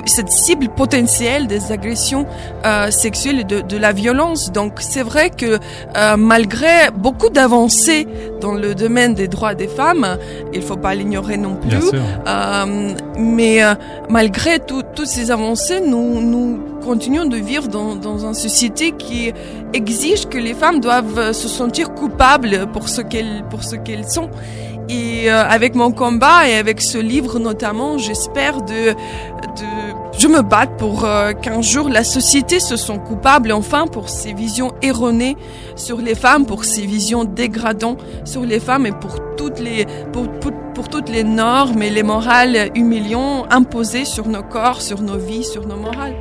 cette 0.06 0.32
cible 0.32 0.70
potentielle 0.70 1.48
des 1.48 1.72
agressions 1.72 2.26
euh, 2.66 2.92
sexuelles 2.92 3.42
et 3.42 3.44
de, 3.44 3.62
de, 3.62 3.78
la 3.78 3.92
violence. 3.92 4.52
Donc 4.52 4.74
c'est 4.80 5.04
vrai 5.04 5.30
que 5.30 5.60
euh, 5.96 6.18
malgré 6.18 6.90
beaucoup 6.96 7.30
d'avancées 7.30 8.08
dans 8.42 8.54
le 8.54 8.76
domaine 8.76 9.14
des 9.14 9.28
droits 9.28 9.56
des 9.56 9.68
femmes, 9.68 10.18
il 10.54 10.62
faut 10.62 10.78
pas 10.78 10.96
l'ignorer 10.96 11.38
non 11.38 11.56
plus, 11.56 11.92
mais 13.18 13.64
euh, 13.64 13.74
malgré 14.10 14.60
toutes 14.60 15.06
ces 15.06 15.32
avancées, 15.32 15.82
nous, 15.82 16.22
nous 16.22 16.60
continuons 16.84 17.26
de 17.26 17.38
vivre 17.38 17.68
dans, 17.68 17.96
dans 17.96 18.26
une 18.26 18.34
société 18.34 18.92
qui 18.92 19.34
exige 19.74 20.28
que 20.28 20.38
les 20.38 20.54
femmes 20.54 20.80
doivent 20.80 21.32
se 21.34 21.48
sentir 21.48 21.94
coupables 21.94 22.68
pour 22.72 22.90
ce 22.90 23.02
qu'elles 23.02 23.44
pour 23.50 23.64
ce 23.64 23.76
qu'elles 23.76 24.08
sont. 24.08 24.30
Et 24.90 25.30
euh, 25.30 25.44
avec 25.44 25.76
mon 25.76 25.92
combat 25.92 26.48
et 26.48 26.56
avec 26.56 26.80
ce 26.80 26.98
livre 26.98 27.40
notamment, 27.40 27.98
j'espère 27.98 28.62
de, 28.62 28.92
de 28.92 29.88
je 30.18 30.28
me 30.28 30.42
batte 30.42 30.78
pour 30.78 31.04
euh, 31.04 31.34
qu'un 31.34 31.62
jour 31.62 31.90
la 31.90 32.04
société 32.04 32.60
se 32.60 32.78
sent 32.78 33.00
coupable 33.06 33.52
enfin 33.52 33.86
pour 33.88 34.10
ses 34.10 34.34
visions 34.34 34.74
erronées 34.82 35.36
sur 35.76 35.98
les 35.98 36.16
femmes, 36.16 36.46
pour 36.46 36.64
ses 36.64 36.86
visions 36.86 37.26
dégradantes 37.26 38.00
sur 38.24 38.42
les 38.44 38.60
femmes 38.60 38.86
et 38.86 38.94
pour 38.94 39.18
toutes 39.36 39.60
les 39.60 39.86
pour, 40.14 40.30
pour, 40.40 40.54
pour 40.78 40.90
toutes 40.90 41.10
les 41.10 41.24
normes 41.24 41.82
et 41.82 41.90
les 41.90 42.04
morales 42.04 42.70
humiliantes 42.76 43.48
imposées 43.50 44.06
sur 44.06 44.28
nos 44.28 44.44
corps, 44.44 44.80
sur 44.80 45.02
nos 45.02 45.18
vies, 45.18 45.44
sur 45.44 45.66
nos 45.66 45.76
morales. 45.76 46.16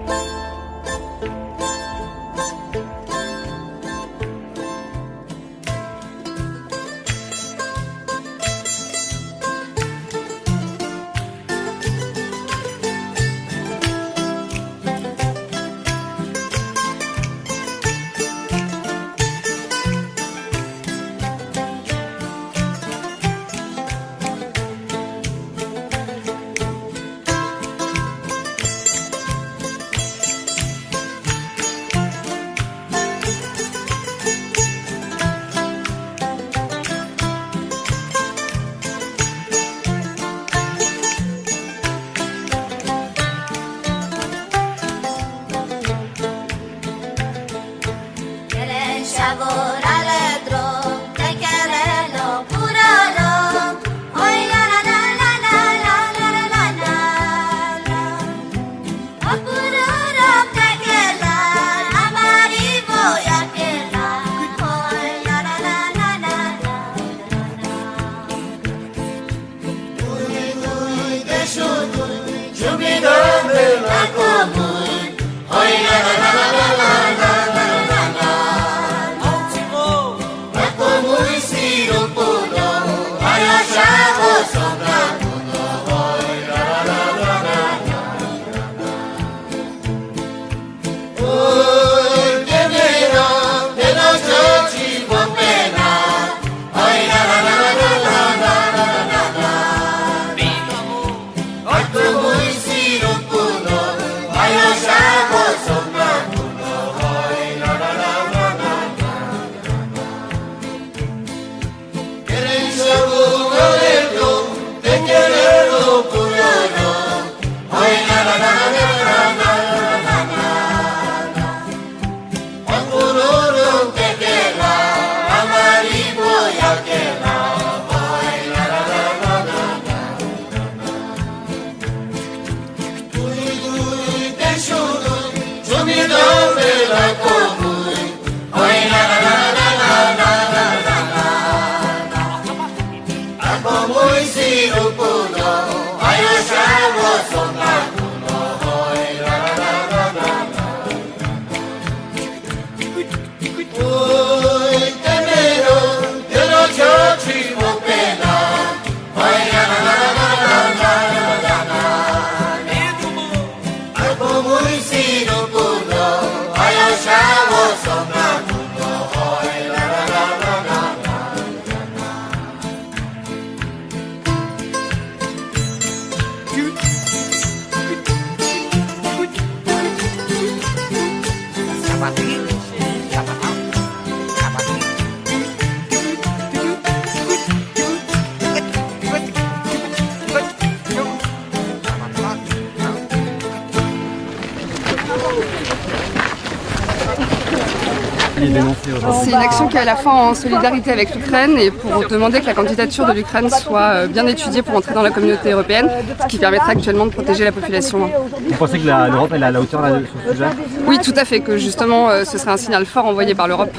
C'est 199.27 199.33
une 199.33 199.39
action 199.39 199.67
qui 199.67 199.77
est 199.77 199.81
à 199.81 199.85
la 199.85 199.97
fois 199.97 200.13
en 200.13 200.35
solidarité 200.35 200.93
avec 200.93 201.13
l'Ukraine 201.13 201.59
et 201.59 201.73
pour 201.73 202.07
demander 202.09 202.41
que 202.41 202.47
la 202.47 202.55
candidature 202.55 203.07
de 203.07 203.13
l'Ukraine 203.13 203.51
soit 203.51 203.81
euh, 203.81 204.07
bien 204.07 204.25
étudiée 204.29 204.63
pour 204.63 204.77
entrer 204.77 204.95
dans 204.95 205.03
la 205.03 205.11
communauté 205.11 205.51
européenne, 205.51 205.91
ce 206.23 206.27
qui 206.29 206.39
permettrait 206.39 206.71
actuellement 206.71 207.07
de 207.07 207.11
protéger 207.11 207.43
la 207.43 207.51
population. 207.51 208.09
Vous 208.49 208.55
pensez 208.57 208.79
que 208.79 208.87
l'Europe 208.87 209.33
est 209.33 209.43
à 209.43 209.51
la 209.51 209.61
hauteur 209.61 209.85
sur 209.85 209.97
ce 210.27 210.33
sujet 210.33 210.45
Oui, 210.87 211.01
tout 211.03 211.15
à 211.17 211.25
fait, 211.25 211.41
que 211.41 211.59
justement 211.59 212.09
euh, 212.09 212.23
ce 212.23 212.39
serait 212.39 212.53
un 212.53 212.57
signal 212.57 212.87
fort 212.87 213.07
envoyé 213.07 213.35
par 213.35 213.49
l'Europe. 213.49 213.77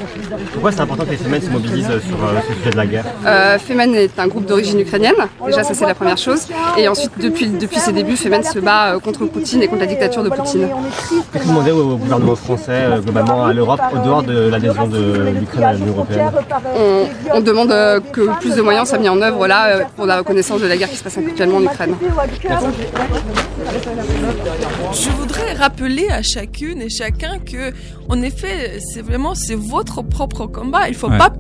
Pourquoi 0.52 0.74
c'est 0.74 0.82
important 0.82 1.06
que 1.06 1.12
les 1.12 1.16
Femen 1.16 1.42
se 1.42 1.50
mobilisent 1.50 1.88
sur 1.88 2.18
ce 2.50 2.54
sujet 2.54 2.72
de 2.72 2.76
la 2.76 2.86
guerre? 2.86 3.06
Euh, 3.26 3.58
Femen 3.58 3.96
est 3.96 4.20
un 4.20 4.28
groupe 4.28 4.48
d'origine 4.48 4.82
ukrainienne, 4.82 5.16
déjà 5.46 5.64
ça 5.64 5.74
c'est 5.74 5.86
la 5.86 5.96
première 5.96 6.18
chose. 6.18 6.42
Et 6.78 6.90
ensuite, 6.90 7.12
depuis, 7.22 7.48
depuis 7.48 7.80
ses 7.80 7.94
débuts, 7.94 8.18
Femen 8.18 8.44
se 8.44 8.60
bat 8.60 8.98
contre 9.02 9.24
Poutine 9.26 9.64
et 9.64 9.70
contre 9.70 9.80
la 9.80 9.88
dictature 9.88 10.24
de 10.24 10.30
Poutine. 10.30 10.68
Qu'est-ce 11.32 11.44
que 11.44 11.48
vous 11.48 11.54
demandez 11.54 11.72
au 11.72 11.96
gouvernement 11.96 12.36
français, 12.36 12.82
globalement 13.02 13.46
à 13.46 13.54
l'Europe, 13.54 13.80
au 13.96 14.06
dehors 14.06 14.24
de 14.24 14.50
l'adhésion 14.50 14.88
de 14.88 15.37
l'Ukraine 15.40 15.64
à 15.64 15.74
l'Union 15.74 15.94
européenne 15.94 16.32
on, 17.34 17.42
demande 17.42 17.72
euh, 17.72 18.00
que 18.00 18.40
plus 18.40 18.56
de 18.56 18.62
moyens 18.62 18.90
soient 18.90 18.98
mis 18.98 19.10
en 19.10 19.22
œuvre 19.22 19.48
là, 19.48 19.68
euh, 19.68 19.84
pour 19.96 20.06
la 20.06 20.18
reconnaissance 20.18 20.62
de 20.62 20.68
la 20.68 20.78
guerre 20.78 20.90
qui 20.90 20.96
se 20.96 21.04
passe 21.04 21.18
actuellement 21.18 21.58
en 21.58 21.64
Ukraine. 21.64 21.96
Je 24.94 25.10
voudrais 25.12 25.54
rappeler 25.54 26.10
à 26.10 26.22
chacune 26.22 26.82
et 26.82 26.90
chacun 26.90 27.40
que, 27.40 27.74
en 28.10 28.22
effet, 28.22 28.80
c'est 28.80 29.02
vraiment 29.02 29.36
c'est 29.36 29.56
votre 29.56 30.02
propre 30.02 30.46
combat. 30.46 30.90
Il 30.90 30.96
faut 30.96 31.10
pas 31.10 31.32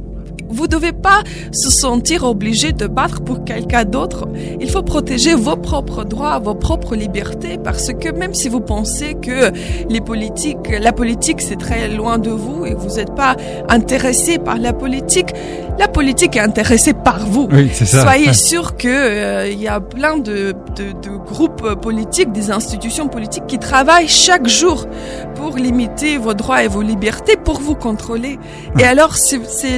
vous 0.49 0.67
devez 0.67 0.93
pas 0.93 1.23
se 1.51 1.69
sentir 1.69 2.23
obligé 2.23 2.71
de 2.71 2.87
battre 2.87 3.21
pour 3.21 3.43
quelqu'un 3.43 3.83
d'autre. 3.83 4.27
Il 4.59 4.69
faut 4.69 4.83
protéger 4.83 5.33
vos 5.35 5.55
propres 5.55 6.03
droits, 6.03 6.39
vos 6.39 6.55
propres 6.55 6.95
libertés, 6.95 7.57
parce 7.63 7.91
que 7.93 8.09
même 8.09 8.33
si 8.33 8.49
vous 8.49 8.61
pensez 8.61 9.15
que 9.15 9.51
les 9.89 10.01
politiques, 10.01 10.69
la 10.79 10.93
politique 10.93 11.41
c'est 11.41 11.57
très 11.57 11.87
loin 11.89 12.17
de 12.17 12.29
vous 12.29 12.65
et 12.65 12.73
vous 12.73 12.95
n'êtes 12.95 13.15
pas 13.15 13.35
intéressé 13.69 14.37
par 14.37 14.57
la 14.57 14.73
politique, 14.73 15.33
la 15.79 15.87
politique 15.87 16.35
est 16.35 16.41
intéressée 16.41 16.93
par 16.93 17.27
vous. 17.27 17.47
Oui, 17.51 17.69
ça. 17.73 18.01
Soyez 18.01 18.33
sûr 18.33 18.77
que 18.77 18.87
euh, 18.87 19.47
il 19.47 19.61
y 19.61 19.67
a 19.67 19.79
plein 19.79 20.17
de, 20.17 20.53
de, 20.75 20.91
de 20.91 21.15
groupes 21.17 21.75
politiques, 21.81 22.31
des 22.31 22.49
institutions 22.51 23.07
politiques 23.07 23.45
qui 23.47 23.59
travaillent 23.59 24.07
chaque 24.07 24.47
jour 24.47 24.87
pour 25.35 25.55
limiter 25.55 26.17
vos 26.17 26.33
droits 26.33 26.63
et 26.63 26.67
vos 26.67 26.81
libertés, 26.81 27.35
pour 27.35 27.59
vous 27.59 27.75
contrôler. 27.75 28.39
Et 28.79 28.83
alors 28.83 29.15
c'est 29.15 29.77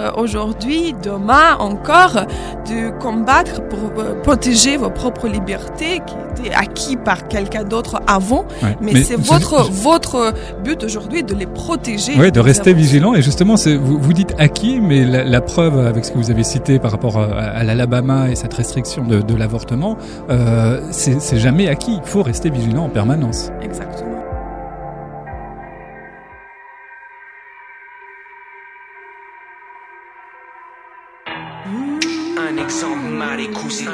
l'heure 0.00 0.18
aujourd'hui, 0.18 0.94
demain 1.02 1.56
encore, 1.58 2.26
de 2.68 2.90
combattre 2.98 3.62
pour 3.68 3.78
euh, 3.98 4.20
protéger 4.22 4.76
vos 4.76 4.90
propres 4.90 5.28
libertés 5.28 6.00
qui 6.06 6.42
étaient 6.42 6.54
acquis 6.54 6.96
par 6.96 7.28
quelqu'un 7.28 7.64
d'autre 7.64 8.00
avant. 8.06 8.44
mais, 8.80 9.02
c'est 9.02 9.18
votre, 9.18 9.70
votre 9.70 10.32
but 10.64 10.82
aujourd'hui 10.84 11.22
de 11.22 11.34
les 11.34 11.46
protéger. 11.46 12.12
Oui, 12.18 12.32
de 12.32 12.40
rester 12.40 12.72
vigilant. 12.72 13.14
Et 13.14 13.22
justement, 13.22 13.54
vous, 13.54 13.98
vous 13.98 14.12
dites 14.12 14.34
acquis, 14.38 14.80
mais 14.80 15.04
la, 15.04 15.40
preuve 15.40 15.78
avec 15.78 16.04
ce 16.04 16.12
que 16.12 16.18
vous 16.18 16.30
avez 16.30 16.44
cité 16.44 16.78
par 16.78 16.90
rapport 16.90 17.18
à, 17.18 17.64
l'Alabama 17.64 18.30
et 18.30 18.34
cette 18.34 18.54
restriction 18.54 19.04
de, 19.04 19.22
de 19.22 19.34
l'avortement, 19.34 19.96
euh, 20.28 20.80
c'est 20.90 21.38
jamais 21.38 21.68
acquis. 21.68 21.98
Il 22.02 22.08
faut 22.08 22.22
rester 22.22 22.50
vigilant 22.50 22.84
en 22.84 22.88
permanence. 22.88 23.50
Exactement. 23.62 24.09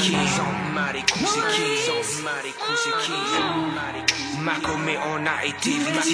keys 0.07 0.39
on 0.39 0.55
Marie 0.73 1.03
Cousin 1.03 1.43
keys 1.51 1.89
on 1.89 2.07
Marie 2.23 2.55
Cousin 2.63 2.95
keys 3.03 3.33
on 3.43 4.45
Mako 4.45 4.77
me 4.79 4.95
on 4.95 5.27
I 5.27 5.51
don't 5.51 5.83
want 5.83 6.07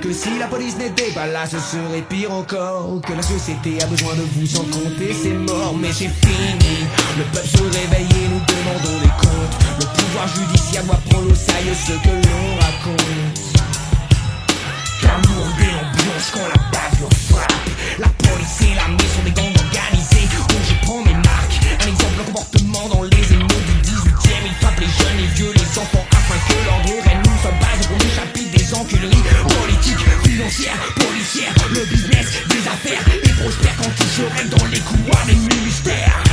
Que 0.00 0.12
si 0.12 0.38
la 0.38 0.46
police 0.46 0.76
n'était 0.76 1.12
pas 1.12 1.26
là, 1.26 1.44
ce 1.44 1.58
serait 1.58 2.02
pire 2.08 2.32
encore. 2.32 3.00
Que 3.06 3.12
la 3.12 3.22
société 3.22 3.82
a 3.82 3.86
besoin 3.86 4.14
de 4.14 4.22
vous 4.22 4.46
sans 4.46 4.64
compter 4.64 5.12
ses 5.12 5.32
morts. 5.32 5.74
Mais 5.80 5.92
c'est 5.92 6.08
fini. 6.08 6.86
Le 7.18 7.24
peuple 7.32 7.46
se 7.46 7.62
réveille 7.62 8.08
et 8.10 8.28
nous 8.28 8.40
demandons 8.40 9.00
des 9.02 9.08
comptes. 9.08 9.56
Le 9.78 9.86
pouvoir 9.86 10.28
judiciaire 10.28 10.84
doit 10.84 11.00
prendre 11.10 11.30
au 11.30 11.34
sérieux 11.34 11.74
ce 11.74 11.92
que 11.92 12.08
l'on 12.08 12.56
raconte. 12.56 13.29
Politiques, 30.50 30.70
financières, 30.70 30.94
policières. 30.94 31.54
Le 31.70 31.84
business 31.86 32.26
des 32.48 32.68
affaires 32.68 33.02
et 33.14 33.28
prospère 33.40 33.76
quand 33.76 33.90
ils 33.98 34.06
se 34.06 34.22
règlent 34.22 34.58
dans 34.58 34.66
les 34.66 34.80
couloirs 34.80 35.26
des 35.26 35.34
ministères. 35.34 36.24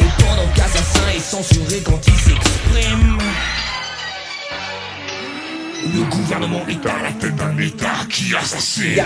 Et 0.00 0.22
pendant 0.22 0.48
qu'assassin 0.54 1.08
est 1.14 1.20
censuré 1.20 1.82
quand 1.84 2.00
il 2.06 2.14
s'exprime. 2.14 3.18
Le 5.94 6.02
gouvernement 6.04 6.66
est 6.66 6.86
à 6.86 7.02
la 7.02 7.12
tête 7.12 7.36
d'un 7.36 7.58
État 7.58 8.06
qui 8.08 8.34
assassine. 8.34 9.04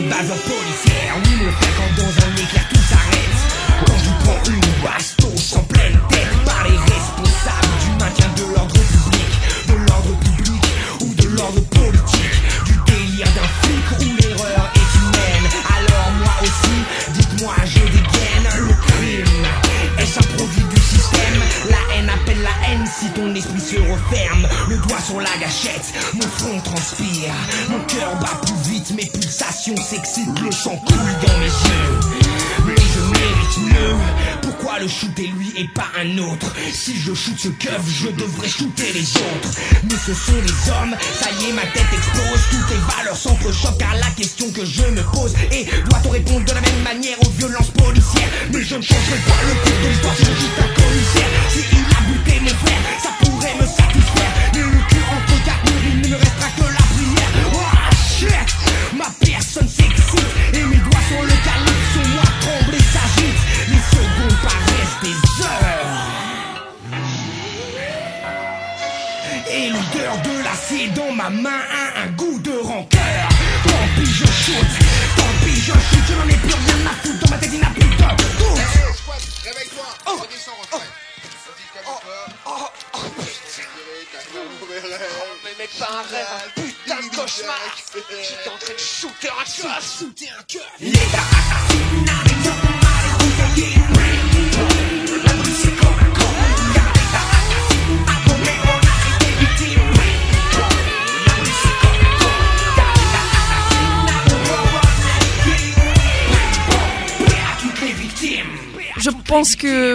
Des 0.00 0.08
bases 0.08 0.32
policières. 0.46 1.14
Oui, 1.24 1.50
frère, 1.58 1.74
quand 1.76 2.02
dans 2.02 2.14
un 2.26 2.32
éclair 2.36 2.68
tout 2.68 2.84
s'arrête. 2.88 3.38
Quand 3.86 3.98
je 3.98 4.10
prends 4.22 4.52
une 4.52 4.60
bastos 4.84 5.56
en 5.56 5.62
pleine 5.64 5.98
tête 6.08 6.34
par 6.44 6.62
les 6.64 6.78
responsables 6.78 7.74
du 7.82 7.90
maintien 7.98 8.30
de 8.36 8.54
l'ordre 8.54 8.74
public, 8.74 9.30
de 9.66 9.74
l'ordre 9.88 10.14
public 10.20 10.62
ou 11.00 11.14
de 11.14 11.28
l'ordre 11.36 11.60
politique, 11.70 12.38
du 12.66 12.74
délire 12.86 13.26
d'un 13.34 13.50
flic 13.62 13.86
où 14.00 14.16
l'erreur 14.20 14.70
est 14.74 14.90
humaine. 14.98 15.46
Alors 15.76 16.10
moi 16.22 16.34
aussi, 16.42 16.78
dites-moi, 17.18 17.54
je 17.64 17.80
dégaine 17.90 18.48
le 18.68 18.74
crime. 18.86 19.46
Est-ce 19.98 20.18
un 20.20 20.36
produit 20.36 20.66
du 20.74 20.80
système 20.80 21.38
La 21.70 21.96
haine 21.96 22.08
appelle 22.10 22.42
la 22.42 22.68
haine 22.68 22.86
si 22.86 23.10
ton 23.10 23.34
esprit 23.34 23.60
se 23.60 23.80
referme. 23.80 24.46
Sur 25.08 25.20
la 25.20 25.38
gâchette, 25.40 25.94
mon 26.12 26.20
front 26.20 26.60
transpire. 26.60 27.32
Mon 27.70 27.80
cœur 27.84 28.14
bat 28.20 28.38
plus 28.42 28.70
vite, 28.70 28.90
mes 28.90 29.06
pulsations 29.06 29.76
s'excitent, 29.76 30.38
le 30.42 30.52
sang 30.52 30.76
coule 30.86 30.96
dans 31.26 31.38
mes 31.38 31.46
yeux. 31.46 32.00
Mais 32.66 32.74
je 32.74 33.00
mérite 33.00 33.72
mieux. 33.72 33.96
Pourquoi 34.42 34.80
le 34.80 34.88
shooter 34.88 35.28
lui 35.28 35.50
et 35.56 35.66
pas 35.68 35.86
un 35.98 36.18
autre? 36.18 36.52
Si 36.74 36.94
je 37.00 37.14
shoot 37.14 37.38
ce 37.38 37.48
keuf, 37.48 37.80
je 37.88 38.08
devrais 38.08 38.48
shooter 38.48 38.92
les 38.92 39.08
autres. 39.16 39.48
Mais 39.84 39.96
ce 40.04 40.12
sont 40.12 40.42
les 40.42 40.70
hommes, 40.72 40.94
ça 41.18 41.30
y 41.40 41.48
est, 41.48 41.52
ma 41.54 41.62
tête 41.62 41.88
explose. 41.90 42.42
Toutes 42.50 42.70
les 42.70 42.96
valeurs 42.96 43.16
s'entrechoquent 43.16 43.78
car 43.78 43.94
la 43.94 44.10
question 44.10 44.50
que 44.52 44.66
je 44.66 44.82
me 44.82 45.02
pose 45.12 45.32
est 45.50 45.64
doit-on 45.88 46.10
répondre 46.10 46.44
de 46.44 46.52
la 46.52 46.60
même 46.60 46.82
manière 46.82 47.16
aux 47.22 47.30
violences 47.30 47.70
policières? 47.70 48.28
Mais 48.52 48.62
je 48.62 48.76
ne 48.76 48.82
changerai 48.82 49.18
pas 49.26 49.42
le 49.48 49.67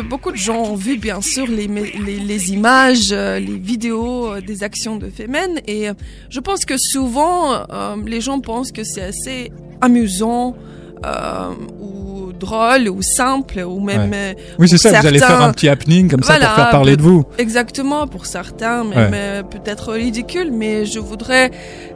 beaucoup 0.10 0.32
de 0.32 0.38
gens 0.38 0.62
ont 0.64 0.76
vu 0.76 0.98
bien 0.98 1.22
sûr 1.22 1.46
les, 1.48 1.68
les, 1.68 2.20
les 2.20 2.52
images, 2.54 3.10
euh, 3.12 3.40
les 3.40 3.58
vidéos 3.58 4.34
euh, 4.34 4.42
des 4.42 4.64
actions 4.64 4.98
de 4.98 5.10
Femen 5.10 5.60
et 5.68 5.90
euh, 5.90 5.94
je 6.30 6.40
pense 6.40 6.66
que 6.66 6.76
souvent 6.78 7.54
euh, 7.54 7.96
les 8.06 8.22
gens 8.22 8.40
pensent 8.40 8.72
que 8.72 8.84
c'est 8.84 9.02
assez 9.04 9.52
amusant 9.82 10.56
euh, 11.06 11.50
ou 11.80 12.32
drôle 12.40 12.90
ou 12.90 13.02
simple 13.02 13.60
ou 13.62 13.80
même 13.80 14.12
Ouais. 14.12 14.36
Oui, 14.60 14.68
c'est 14.68 14.78
ça, 14.78 15.00
vous 15.00 15.08
allez 15.08 15.20
faire 15.20 15.42
un 15.42 15.52
petit 15.54 15.70
happening 15.70 16.10
comme 16.10 16.24
ça 16.24 16.34
pour 16.38 16.50
faire 16.56 16.70
parler 16.70 16.98
de 16.98 17.02
vous. 17.02 17.24
Exactement, 17.38 18.06
pour 18.08 18.26
certains, 18.26 18.84
même 18.84 19.12
Ouais. 19.14 19.44
peut-être 19.50 19.94
ridicule, 19.94 20.52
mais 20.52 20.86
je 20.86 21.00
voudrais 21.00 21.52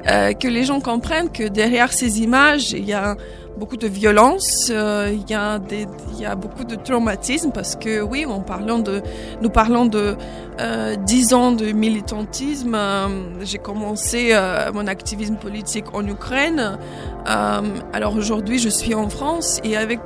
euh, 0.08 0.34
que 0.34 0.48
les 0.48 0.64
gens 0.64 0.80
comprennent 0.80 1.30
que 1.32 1.48
derrière 1.48 1.92
ces 1.92 2.22
images, 2.22 2.72
il 2.72 2.86
y 2.86 2.94
a 2.94 3.18
beaucoup 3.58 3.78
de 3.78 3.88
violence, 3.88 4.70
euh, 4.72 5.10
il 5.12 5.30
y 5.30 5.34
a 5.34 5.58
des, 5.60 5.88
il 6.14 6.22
y 6.22 6.26
a 6.26 6.36
beaucoup 6.36 6.64
de 6.64 6.76
traumatisme 6.76 7.52
parce 7.52 7.76
que 7.76 8.02
oui, 8.02 8.26
en 8.26 8.42
parlant 8.42 8.80
de, 8.80 9.02
nous 9.42 9.50
parlons 9.50 9.86
de 9.86 10.16
euh, 10.60 10.96
10 10.96 11.34
ans 11.34 11.52
de 11.52 11.72
militantisme. 11.72 12.76
euh, 12.76 13.08
J'ai 13.42 13.58
commencé 13.58 14.30
euh, 14.32 14.72
mon 14.74 14.88
activisme 14.88 15.36
politique 15.36 15.86
en 15.94 16.06
Ukraine. 16.08 16.78
Alors 17.26 18.16
aujourd'hui, 18.16 18.58
je 18.60 18.70
suis 18.70 18.94
en 18.96 19.10
France 19.10 19.60
et 19.64 19.76
avec 19.76 20.00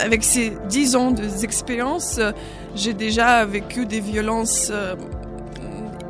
avec 0.00 0.24
ces 0.24 0.52
10 0.68 0.96
ans 0.96 1.10
d'expérience, 1.12 2.18
j'ai 2.74 2.94
déjà 2.94 3.44
vécu 3.44 3.86
des 3.86 4.00
violences 4.00 4.72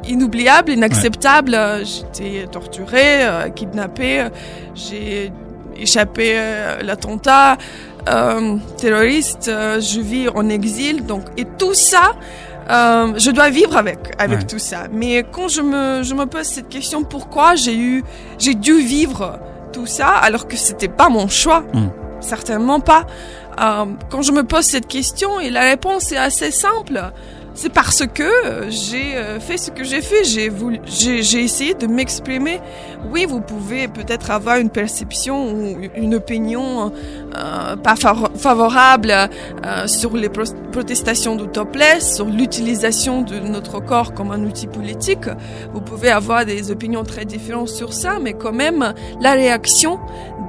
inoubliables, 0.09 0.73
inacceptables. 0.73 1.55
Euh, 1.55 1.85
J'étais 1.85 2.47
torturée, 2.47 3.25
euh, 3.27 3.49
kidnappée, 3.51 4.29
j'ai 4.75 5.33
échappé 5.77 6.37
à 6.39 6.83
l'attentat 6.83 7.57
euh, 8.09 8.57
terroriste, 8.77 9.49
euh, 9.49 9.81
je 9.81 10.01
vis 10.01 10.29
en 10.29 10.49
exil, 10.49 11.07
donc 11.07 11.23
et 11.37 11.45
tout 11.59 11.75
ça. 11.75 12.13
Euh, 12.71 13.13
je 13.19 13.31
dois 13.31 13.51
vivre 13.51 13.77
avec 13.77 13.99
avec 14.19 14.39
Ouais. 14.41 14.47
tout 14.47 14.59
ça. 14.59 14.85
Mais 14.93 15.23
quand 15.31 15.49
je 15.49 15.61
me 15.63 16.03
je 16.03 16.15
me 16.15 16.25
pose 16.27 16.45
cette 16.47 16.69
question, 16.69 17.03
pourquoi 17.05 17.55
j'ai 17.57 17.77
eu 17.77 18.03
j'ai 18.39 18.55
dû 18.55 18.75
vivre 18.81 19.39
tout 19.73 19.87
ça 19.87 20.09
alors 20.09 20.47
que 20.49 20.57
c'était 20.57 20.89
pas 20.89 21.09
mon 21.09 21.29
choix, 21.29 21.61
Mm. 21.75 21.89
certainement 22.21 22.81
pas. 22.81 23.07
Euh, 23.61 23.85
quand 24.11 24.23
je 24.23 24.33
me 24.33 24.45
pose 24.45 24.65
cette 24.65 24.87
question 24.89 25.41
et 25.41 25.51
la 25.51 25.61
réponse 25.63 26.11
est 26.13 26.17
assez 26.17 26.51
simple, 26.51 27.01
c'est 27.55 27.73
parce 27.73 28.05
que 28.07 28.23
euh, 28.23 28.71
j'ai 28.71 29.17
euh, 29.17 29.38
fait 29.40 29.57
ce 29.57 29.71
que 29.71 29.85
j'ai 29.85 30.03
fait. 30.03 30.25
J'ai 30.25 30.49
voulu, 30.49 30.81
j'ai, 30.87 31.43
essayé 31.43 31.75
de 31.75 31.87
m'exprimer. 31.87 32.61
Oui, 33.12 33.27
vous 33.27 33.40
pouvez 33.40 33.87
peut-être 33.88 34.31
avoir 34.31 34.57
une 34.57 34.71
perception 34.71 35.53
ou 35.53 35.77
une 35.97 36.14
opinion 36.14 36.93
euh, 37.37 37.77
pas 37.77 37.95
favo- 37.95 38.35
favorable 38.37 39.12
euh, 39.12 39.87
sur 39.87 40.17
les 40.17 40.29
pro- 40.29 40.43
protestations 40.73 41.37
de 41.37 41.45
topless, 41.47 42.17
sur 42.17 42.27
l'utilisation 42.27 43.23
de 43.23 43.38
notre 43.38 43.81
corps 43.81 44.14
comme 44.14 44.31
un 44.33 44.43
outil 44.45 44.67
politique. 44.67 45.27
Vous 45.73 45.81
pouvez 45.81 46.11
avoir 46.11 46.45
des 46.45 46.71
opinions 46.71 47.05
très 47.05 47.25
différentes 47.25 47.69
sur 47.69 47.93
ça, 47.93 48.19
mais 48.21 48.33
quand 48.33 48.53
même, 48.53 48.95
la 49.21 49.33
réaction 49.33 50.01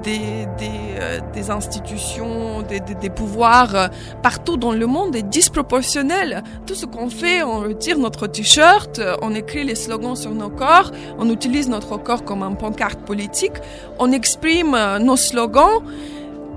des, 0.04 0.46
des, 0.58 0.70
euh, 1.00 1.20
des 1.34 1.50
institutions, 1.50 2.62
des, 2.62 2.80
des, 2.80 2.96
des 2.96 3.10
pouvoirs 3.10 3.76
euh, 3.76 3.88
partout 4.22 4.58
dans 4.58 4.72
le 4.72 4.86
monde 4.86 5.16
est 5.16 5.24
disproportionnelle. 5.24 6.44
Tout 6.66 6.76
ce 6.76 6.86
qu'on 6.96 7.10
fait, 7.10 7.44
on 7.44 7.60
retire 7.60 7.98
notre 8.00 8.28
t-shirt, 8.28 9.02
on 9.22 9.34
écrit 9.36 9.64
les 9.64 9.76
slogans 9.76 10.16
sur 10.16 10.32
nos 10.32 10.50
corps, 10.50 10.92
on 11.20 11.30
utilise 11.30 11.68
notre 11.70 11.98
corps 11.98 12.24
comme 12.24 12.44
un 12.44 12.54
pancarte 12.54 13.00
politique, 13.02 13.54
on 14.00 14.12
exprime 14.12 14.74
euh, 14.76 15.00
nos 15.00 15.18
slogans 15.18 15.82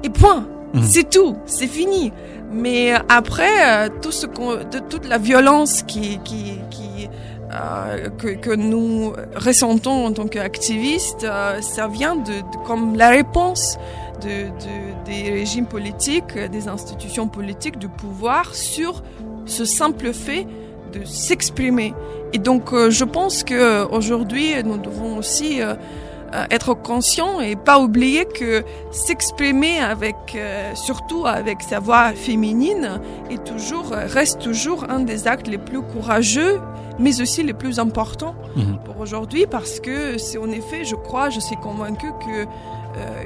et 0.03 0.11
point. 0.11 0.47
Mhm. 0.75 0.83
C'est 0.83 1.09
tout, 1.11 1.37
c'est 1.47 1.67
fini. 1.67 2.13
Mais 2.53 2.95
euh, 2.95 2.99
après, 3.09 3.87
euh, 3.87 3.89
tout 4.03 4.13
ce 4.13 4.27
qu'on, 4.27 4.55
de 4.57 4.79
toute 4.89 5.07
la 5.09 5.19
violence 5.19 5.83
qui, 5.83 6.19
qui, 6.25 6.59
qui 6.71 7.09
euh, 7.53 8.09
que, 8.19 8.29
que 8.29 8.55
nous 8.55 9.13
ressentons 9.37 10.07
en 10.07 10.13
tant 10.13 10.27
qu'activistes, 10.29 11.25
euh, 11.25 11.61
ça 11.63 11.89
vient 11.89 12.17
de, 12.17 12.33
de- 12.33 12.67
comme 12.67 12.97
la 12.97 13.09
réponse 13.11 13.79
de, 14.23 14.49
de- 14.49 15.05
des 15.07 15.31
régimes 15.31 15.65
politiques, 15.67 16.37
des 16.53 16.69
institutions 16.69 17.29
politiques, 17.29 17.79
du 17.79 17.89
pouvoir 17.89 18.55
sur 18.55 19.03
ce 19.49 19.65
simple 19.65 20.13
fait 20.13 20.47
de 20.93 21.05
s'exprimer. 21.05 21.95
Et 22.33 22.39
donc, 22.39 22.73
euh, 22.73 22.91
je 22.91 23.05
pense 23.05 23.43
que 23.43 23.55
euh, 23.55 23.87
aujourd'hui, 23.89 24.55
nous 24.65 24.79
devons 24.79 25.17
aussi 25.17 25.61
euh, 25.61 25.75
être 26.51 26.75
conscients 26.75 27.41
et 27.41 27.57
pas 27.57 27.79
oublier 27.79 28.27
que 28.27 28.63
s'exprimer 28.91 29.81
avec, 29.81 30.15
euh, 30.35 30.75
surtout 30.75 31.27
avec 31.27 31.63
sa 31.63 31.79
voix 31.81 32.11
féminine, 32.13 33.01
est 33.31 33.43
toujours 33.45 33.87
reste 33.91 34.39
toujours 34.41 34.85
un 34.91 35.01
des 35.01 35.27
actes 35.27 35.49
les 35.49 35.59
plus 35.59 35.81
courageux, 35.83 36.61
mais 36.99 37.21
aussi 37.23 37.43
les 37.43 37.55
plus 37.55 37.79
importants 37.79 38.35
Mhm. 38.57 38.79
pour 38.85 39.01
aujourd'hui, 39.01 39.47
parce 39.51 39.81
que 39.81 40.19
c'est 40.19 40.39
en 40.39 40.51
effet, 40.51 40.85
je 40.85 40.97
crois, 40.97 41.31
je 41.31 41.41
suis 41.41 41.57
convaincue 41.57 42.13
que 42.27 42.47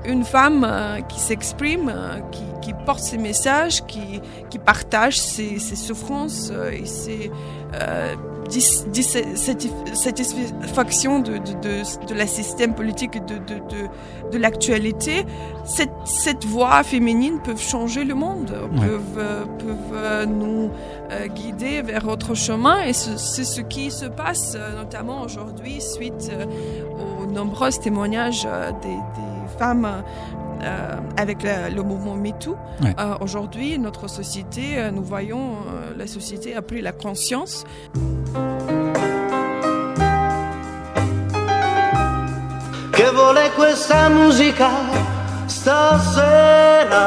une 0.05 0.25
femme 0.25 0.65
euh, 0.69 1.01
qui 1.03 1.19
s'exprime, 1.21 1.89
euh, 1.95 2.19
qui, 2.31 2.43
qui 2.61 2.73
porte 2.87 3.01
ses 3.01 3.19
messages, 3.19 3.85
qui, 3.87 4.21
qui 4.51 4.59
partage 4.59 5.19
ses, 5.21 5.59
ses 5.59 5.77
souffrances 5.77 6.51
euh, 6.53 6.71
et 6.71 6.87
ses 6.87 7.31
euh, 7.81 8.15
satisfaction 9.95 11.19
de, 11.21 11.33
de, 11.39 11.53
de, 11.63 12.07
de 12.07 12.15
la 12.15 12.27
système 12.27 12.75
politique 12.75 13.17
et 13.17 13.21
de, 13.21 13.35
de, 13.39 13.55
de, 13.55 14.31
de 14.33 14.39
l'actualité, 14.39 15.25
cette, 15.65 15.91
cette 16.05 16.45
voix 16.45 16.83
féminine 16.83 17.39
peut 17.43 17.57
changer 17.57 18.05
le 18.05 18.15
monde, 18.15 18.53
peuvent, 18.77 19.19
euh, 19.19 19.45
peuvent 19.59 19.95
euh, 19.95 20.27
nous 20.27 20.71
euh, 21.11 21.27
guider 21.29 21.83
vers 21.83 22.07
autre 22.09 22.35
chemin 22.35 22.83
et 22.85 22.93
ce- 22.93 23.17
c'est 23.17 23.45
ce 23.45 23.61
qui 23.61 23.91
se 23.91 24.07
passe 24.07 24.55
euh, 24.57 24.77
notamment 24.77 25.23
aujourd'hui 25.23 25.81
suite 25.81 26.31
euh, 26.33 26.47
aux 27.23 27.27
nombreux 27.31 27.71
témoignages 27.71 28.47
euh, 28.47 28.71
des, 28.83 28.89
des 28.89 29.32
femmes 29.59 30.03
euh, 30.62 30.97
avec 31.17 31.43
la- 31.43 31.69
le 31.71 31.83
mouvement 31.83 32.15
MeToo. 32.15 32.57
Ouais. 32.83 32.95
Euh, 32.99 33.15
aujourd'hui, 33.21 33.79
notre 33.79 34.09
société, 34.09 34.79
euh, 34.79 34.91
nous 34.91 35.03
voyons, 35.05 35.57
euh, 35.69 35.93
la 35.97 36.07
société 36.07 36.55
a 36.55 36.62
pris 36.62 36.81
la 36.83 36.93
conscience 36.93 37.65
Che 42.91 43.11
vuole 43.11 43.51
questa 43.57 44.09
musica? 44.09 44.69
Stasera? 45.47 47.01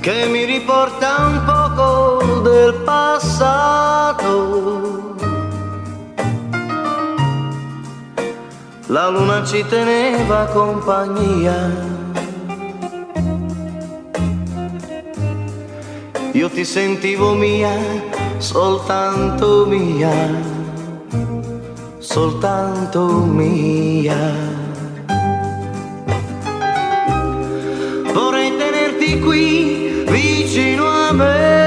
Che 0.00 0.26
mi 0.30 0.44
riporta 0.44 1.16
un 1.26 1.42
poco 1.44 2.40
del 2.42 2.74
passato. 2.84 4.26
La 8.88 9.08
luna 9.08 9.44
ci 9.44 9.64
teneva 9.68 10.44
compagnia. 10.52 11.56
Io 16.32 16.48
ti 16.50 16.64
sentivo 16.64 17.34
mia, 17.34 17.72
soltanto 18.38 19.66
mia 19.66 20.66
soltanto 22.08 23.06
mia. 23.06 24.32
Vorrei 28.12 28.56
tenerti 28.56 29.20
qui 29.20 30.04
vicino 30.08 30.86
a 30.86 31.12
me. 31.12 31.57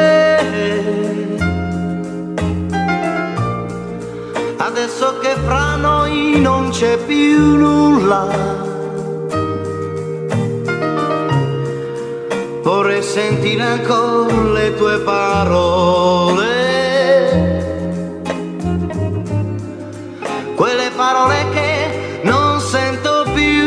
Adesso 5.03 5.17
che 5.17 5.35
fra 5.47 5.77
noi 5.77 6.39
non 6.39 6.69
c'è 6.69 6.95
più 6.95 7.57
nulla. 7.57 8.27
Vorrei 12.61 13.01
sentire 13.01 13.63
ancora 13.63 14.43
le 14.43 14.75
tue 14.75 14.99
parole. 14.99 16.59
quelle 20.53 20.91
parole 20.95 21.49
che 21.51 22.21
non 22.21 22.59
sento 22.59 23.25
più. 23.33 23.63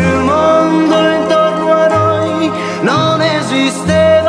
Il 0.00 0.18
mondo 0.22 0.96
intorno 1.08 1.72
a 1.72 1.88
noi 1.88 2.52
non 2.82 3.20
esisteva. 3.20 4.23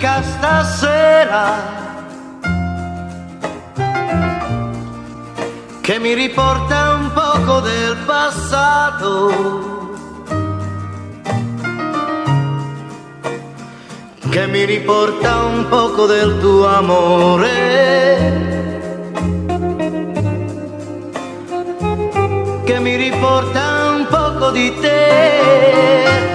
Musica 0.00 0.22
stasera? 0.22 1.78
Che 5.80 5.98
mi 5.98 6.14
riporta 6.14 6.94
un 6.94 7.12
poco 7.12 7.60
del 7.60 7.96
passato. 8.06 9.98
Che 14.30 14.46
mi 14.46 14.64
riporta 14.64 15.36
un 15.44 15.66
poco 15.68 16.06
del 16.06 16.38
tuo 16.40 16.66
amore. 16.66 18.38
che 22.64 22.78
mi 22.78 22.94
riporta 22.94 23.90
un 23.96 24.06
poco 24.08 24.50
di 24.52 24.72
te. 24.80 26.29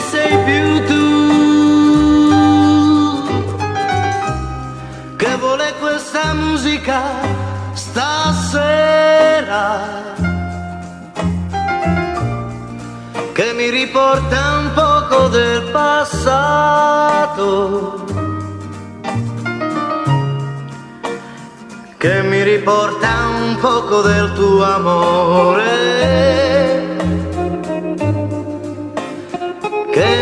Sei 0.00 0.38
più 0.44 0.84
tu 0.86 1.06
che 5.16 5.36
vuole 5.36 5.74
questa 5.78 6.32
musica 6.34 7.02
stasera? 7.72 9.16
Che 13.32 13.52
mi 13.52 13.70
riporta 13.70 14.58
un 14.58 14.72
poco 14.74 15.28
del 15.28 15.62
passato. 15.70 17.46
Che 21.96 22.22
mi 22.22 22.42
riporta 22.42 23.08
un 23.40 23.56
poco 23.60 24.02
del 24.02 24.32
tuo 24.34 24.64
amore, 24.64 25.62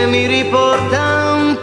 un 0.06 0.94
un. 0.94 1.56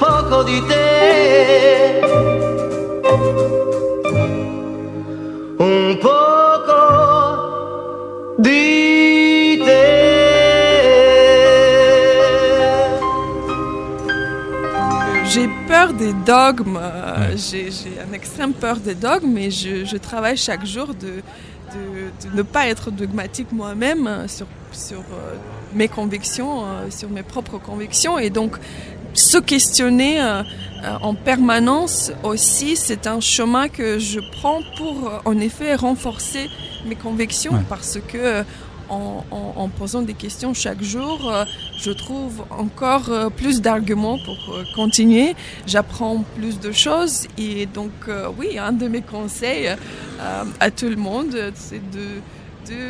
J'ai 15.25 15.49
peur 15.67 15.93
des 15.93 16.13
dogmes. 16.25 16.79
J'ai 17.35 17.69
une 18.07 18.13
extrême 18.13 18.53
peur 18.53 18.77
des 18.77 18.93
dogmes, 18.93 19.31
mais 19.33 19.49
je 19.49 19.97
travaille 19.97 20.37
chaque 20.37 20.65
jour 20.65 20.93
de, 20.93 21.23
de, 22.23 22.35
ne 22.37 22.41
pas 22.41 22.67
être 22.67 22.91
dogmatique 22.91 23.51
moi-même 23.51 24.07
euh, 24.07 24.27
sur, 24.27 24.47
sur 24.71 24.99
euh, 24.99 25.35
mes 25.73 25.87
convictions, 25.87 26.65
euh, 26.65 26.89
sur 26.89 27.09
mes 27.09 27.23
propres 27.23 27.57
convictions. 27.57 28.17
Et 28.19 28.29
donc, 28.29 28.57
se 29.13 29.37
questionner 29.37 30.21
euh, 30.21 30.43
en 31.01 31.13
permanence 31.13 32.11
aussi, 32.23 32.75
c'est 32.75 33.07
un 33.07 33.19
chemin 33.19 33.69
que 33.69 33.99
je 33.99 34.19
prends 34.19 34.61
pour, 34.77 35.21
en 35.25 35.39
effet, 35.39 35.75
renforcer 35.75 36.49
mes 36.85 36.95
convictions 36.95 37.53
Ouais. 37.53 37.59
parce 37.69 37.99
que 38.07 38.43
en, 38.93 39.25
en- 39.37 39.53
en 39.63 39.67
posant 39.79 40.01
des 40.01 40.13
questions 40.25 40.51
chaque 40.53 40.83
jour, 40.95 41.17
euh, 41.31 41.45
je 41.85 41.91
trouve 42.03 42.35
encore 42.65 43.07
euh, 43.09 43.29
plus 43.29 43.55
d'arguments 43.65 44.19
pour 44.27 44.39
euh, 44.55 44.63
continuer. 44.75 45.35
J'apprends 45.71 46.17
plus 46.37 46.55
de 46.59 46.71
choses 46.85 47.15
et 47.37 47.65
donc 47.65 47.91
oui, 48.37 48.49
un 48.69 48.71
de 48.83 48.87
mes 48.87 49.01
conseils 49.15 49.67
à 50.59 50.71
tout 50.71 50.89
le 50.95 50.95
monde, 51.09 51.33
c'est 51.55 51.81
de, 51.97 52.07
de, 52.71 52.81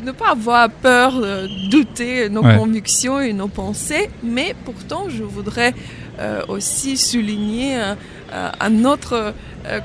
de 0.00 0.04
ne 0.04 0.12
pas 0.12 0.30
avoir 0.30 0.68
peur, 0.70 1.10
de 1.20 1.70
douter 1.70 2.28
nos 2.28 2.42
Ouais. 2.42 2.56
convictions 2.56 3.20
et 3.20 3.32
nos 3.32 3.48
pensées, 3.62 4.06
mais 4.22 4.54
pourtant 4.64 5.04
je 5.08 5.22
voudrais 5.36 5.72
aussi 6.48 6.96
souligner 6.96 7.70
un 8.68 8.84
autre 8.84 9.32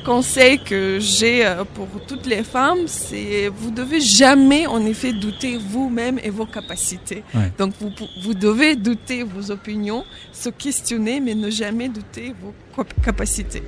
conseil 0.05 0.59
que 0.59 0.99
j'ai 0.99 1.45
euh, 1.45 1.63
pour 1.65 1.88
toutes 2.07 2.25
les 2.25 2.43
femmes, 2.43 2.88
c'est 2.88 3.49
vous 3.49 3.71
devez 3.71 3.99
jamais 3.99 4.67
en 4.67 4.85
effet 4.85 5.11
douter 5.11 5.57
vous-même 5.57 6.19
et 6.23 6.29
vos 6.29 6.45
capacités. 6.45 7.23
Ouais. 7.33 7.51
Donc 7.57 7.73
vous, 7.79 7.91
vous 8.23 8.33
devez 8.33 8.75
douter 8.75 9.23
vos 9.23 9.51
opinions, 9.51 10.05
se 10.31 10.49
questionner, 10.49 11.19
mais 11.19 11.35
ne 11.35 11.49
jamais 11.49 11.89
douter 11.89 12.33
vos 12.41 12.53
cap- 12.75 12.93
capacités. 13.03 13.63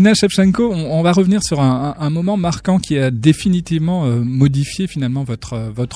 Ina 0.00 0.14
Shevchenko, 0.14 0.72
on, 0.72 1.02
va 1.02 1.12
revenir 1.12 1.42
sur 1.42 1.60
un, 1.60 2.08
moment 2.08 2.38
marquant 2.38 2.78
qui 2.78 2.96
a 2.96 3.10
définitivement 3.10 4.06
euh, 4.06 4.20
modifié 4.24 4.86
finalement 4.86 5.24
votre 5.24 5.52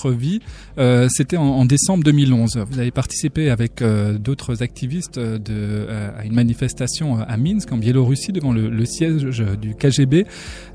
euh, 0.08 0.14
vie. 0.14 0.40
Euh, 0.76 1.08
C'était 1.08 1.38
en, 1.38 1.64
décembre 1.64 2.04
2011. 2.04 2.66
Vous 2.70 2.78
avez 2.78 2.90
participé 2.90 3.48
avec 3.48 3.82
d'autres 4.18 4.62
activistes 4.62 5.16
à 5.18 6.22
une 6.22 6.34
manifestation 6.34 7.16
à 7.18 7.36
Minsk 7.38 7.72
en 7.72 7.78
Biélorussie 7.78 8.32
devant 8.32 8.52
le, 8.52 8.84
siège 8.84 9.22
du 9.58 9.74
KGB 9.74 10.26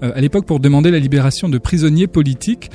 à 0.01 0.19
l'époque 0.19 0.47
pour 0.47 0.59
demander 0.59 0.89
la 0.89 0.97
libération 0.97 1.49
de 1.49 1.59
prisonniers 1.59 2.07
politiques 2.07 2.71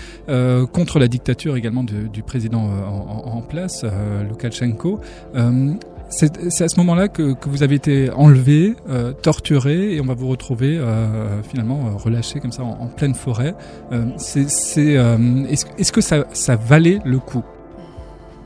contre 0.72 1.00
la 1.00 1.08
dictature 1.08 1.56
également 1.56 1.82
du 1.82 2.22
président 2.22 2.62
en, 2.62 3.38
en- 3.38 3.42
place, 3.42 3.84
Loukachenko. 4.28 5.00
Euh, 5.34 5.74
c'est 6.16 6.64
à 6.64 6.68
ce 6.68 6.76
moment-là 6.80 7.08
que, 7.08 7.34
que 7.34 7.48
vous 7.48 7.62
avez 7.62 7.76
été 7.76 8.10
enlevé, 8.10 8.74
euh, 8.88 9.12
torturé, 9.12 9.94
et 9.94 10.00
on 10.00 10.06
va 10.06 10.14
vous 10.14 10.28
retrouver 10.28 10.78
euh, 10.78 11.42
finalement 11.42 11.86
euh, 11.86 11.96
relâché 11.96 12.40
comme 12.40 12.52
ça 12.52 12.62
en, 12.62 12.78
en 12.80 12.86
pleine 12.86 13.14
forêt. 13.14 13.54
Est-ce, 13.92 15.92
que 15.92 16.00
ça, 16.00 16.24
ça 16.32 16.56
valait 16.56 16.98
le 17.04 17.18
coup? 17.18 17.42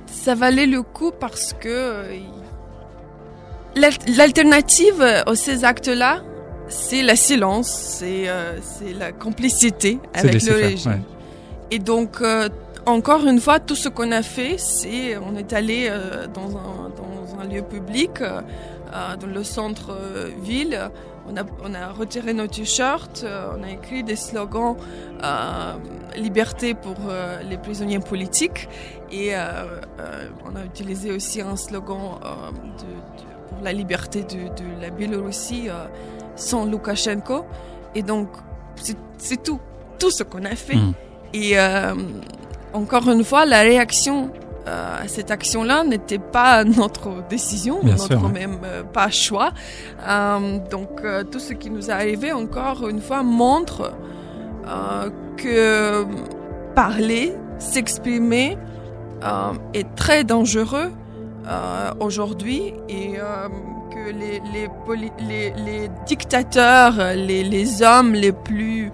Ça 0.06 0.34
valait 0.34 0.66
le 0.66 0.82
coup 0.82 1.12
parce 1.18 1.54
que 1.58 2.02
l'al- 3.76 3.92
l'alternative 4.16 5.02
à 5.02 5.34
ces 5.34 5.64
actes-là, 5.64 6.22
c'est 6.68 7.02
la 7.02 7.16
silence, 7.16 7.68
c'est 7.68 8.28
euh, 8.28 8.58
la 8.98 9.12
complicité 9.12 9.98
avec 10.14 10.42
le 10.44 10.54
régime. 10.54 10.92
ouais. 10.92 11.00
Et 11.70 11.78
donc, 11.78 12.20
euh, 12.20 12.48
encore 12.86 13.26
une 13.26 13.40
fois, 13.40 13.60
tout 13.60 13.76
ce 13.76 13.88
qu'on 13.88 14.12
a 14.12 14.22
fait, 14.22 14.56
c'est 14.58 15.16
on 15.18 15.36
est 15.36 15.52
allé 15.52 15.88
euh, 15.90 16.26
dans, 16.32 16.56
un, 16.56 16.90
dans 16.96 17.17
un 17.40 17.44
lieu 17.46 17.62
public, 17.62 18.20
euh, 18.20 18.40
euh, 18.94 19.16
dans 19.16 19.26
le 19.26 19.42
centre-ville. 19.44 20.90
On 21.30 21.36
a, 21.36 21.42
on 21.62 21.74
a 21.74 21.88
retiré 21.92 22.32
nos 22.32 22.46
t-shirts, 22.46 23.22
euh, 23.24 23.50
on 23.58 23.62
a 23.62 23.70
écrit 23.70 24.02
des 24.02 24.16
slogans 24.16 24.76
euh, 25.22 25.74
liberté 26.16 26.72
pour 26.72 26.96
euh, 27.10 27.42
les 27.42 27.58
prisonniers 27.58 27.98
politiques 27.98 28.66
et 29.12 29.32
on 30.46 30.56
a 30.56 30.64
utilisé 30.64 31.10
aussi 31.12 31.40
un 31.42 31.56
slogan 31.56 32.18
de, 32.78 32.84
de- 32.84 33.48
pour 33.48 33.58
la 33.62 33.72
liberté 33.72 34.22
de, 34.22 34.48
de 34.48 34.80
la 34.82 34.90
Biélorussie 34.90 35.68
sans 36.36 36.64
Loukachenko. 36.66 37.44
Et 37.94 38.02
donc, 38.02 38.28
c'est 39.18 39.42
tout, 39.42 39.60
tout 39.98 40.10
ce 40.10 40.22
qu'on 40.22 40.44
a 40.44 40.54
fait. 40.56 40.76
Mhm. 40.76 40.92
Et 41.34 41.56
encore 42.74 43.08
une 43.08 43.24
fois, 43.24 43.44
la 43.46 43.60
réaction 43.60 44.30
euh, 44.68 44.96
cette 45.06 45.30
action-là 45.30 45.82
n'était 45.84 46.18
pas 46.18 46.62
notre 46.82 47.26
décision, 47.28 47.80
Bien 47.82 47.94
notre 47.96 48.06
sûr, 48.06 48.28
même 48.28 48.58
euh, 48.64 48.82
pas 48.82 49.10
choix. 49.10 49.50
Euh, 50.06 50.58
donc 50.70 51.00
euh, 51.02 51.24
tout 51.24 51.38
ce 51.40 51.54
qui 51.54 51.70
nous 51.70 51.88
est 51.90 51.92
arrivé, 51.92 52.32
encore 52.32 52.88
une 52.88 53.00
fois, 53.00 53.22
montre 53.22 53.92
que 55.38 56.04
parler, 56.74 57.32
s'exprimer 57.58 58.58
est 59.72 59.94
très 59.96 60.24
dangereux 60.24 60.90
aujourd'hui 62.00 62.74
et 62.88 63.14
que 63.14 64.10
les, 64.10 64.42
les, 64.52 64.68
poli- 64.84 65.12
les, 65.26 65.50
les 65.52 65.88
dictateurs, 66.06 66.94
les, 67.16 67.42
hommes 67.82 68.12
les 68.12 68.32
plus 68.32 68.92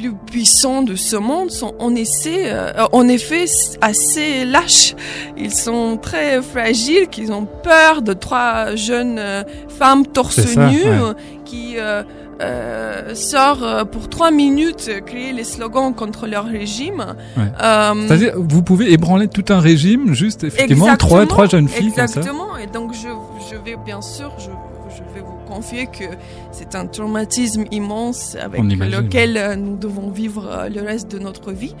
plus 0.00 0.12
puissants 0.14 0.82
de 0.82 0.94
ce 0.96 1.16
monde 1.16 1.50
sont 1.50 1.74
en 1.78 1.94
effet, 1.94 2.44
euh, 2.46 2.72
en 2.92 3.06
effet 3.08 3.44
assez 3.80 4.44
lâches. 4.44 4.94
Ils 5.36 5.52
sont 5.52 5.98
très 6.00 6.40
fragiles, 6.42 7.08
qu'ils 7.08 7.32
ont 7.32 7.46
peur 7.62 8.02
de 8.02 8.12
trois 8.12 8.74
jeunes 8.76 9.18
euh, 9.18 9.42
femmes 9.68 10.06
torse 10.06 10.36
C'est 10.36 10.46
ça, 10.54 10.68
nu 10.68 10.78
ouais. 10.82 10.88
euh, 10.88 11.12
qui 11.44 11.74
euh, 11.78 13.14
sortent 13.14 13.62
euh, 13.62 13.84
pour 13.84 14.08
trois 14.08 14.30
minutes 14.30 14.90
crier 15.04 15.32
les 15.32 15.44
slogans 15.44 15.92
contre 15.94 16.26
leur 16.26 16.46
régime. 16.46 17.04
Ouais. 17.36 17.44
Euh, 17.62 18.06
C'est-à-dire, 18.06 18.32
vous 18.36 18.62
pouvez 18.62 18.92
ébranler 18.92 19.28
tout 19.28 19.44
un 19.50 19.60
régime 19.60 20.14
juste 20.14 20.44
effectivement 20.44 20.96
trois, 20.96 21.26
trois 21.26 21.46
jeunes 21.46 21.68
filles 21.68 21.92
comme 21.92 22.06
ça. 22.06 22.20
Exactement. 22.20 22.56
Et 22.56 22.66
donc, 22.66 22.94
je, 22.94 23.08
je 23.50 23.56
vais, 23.56 23.76
bien 23.84 24.00
sûr, 24.00 24.32
je, 24.38 24.48
confier 25.54 25.86
que 25.86 26.04
c'est 26.52 26.74
un 26.74 26.86
traumatisme 26.86 27.64
immense 27.70 28.36
avec 28.46 28.60
lequel 29.02 29.36
euh, 29.36 29.56
nous 29.56 29.76
devons 29.76 30.08
vivre 30.10 30.44
euh, 30.48 30.68
le 30.68 30.82
reste 30.82 31.10
de 31.10 31.18
notre 31.18 31.52
vie. 31.52 31.74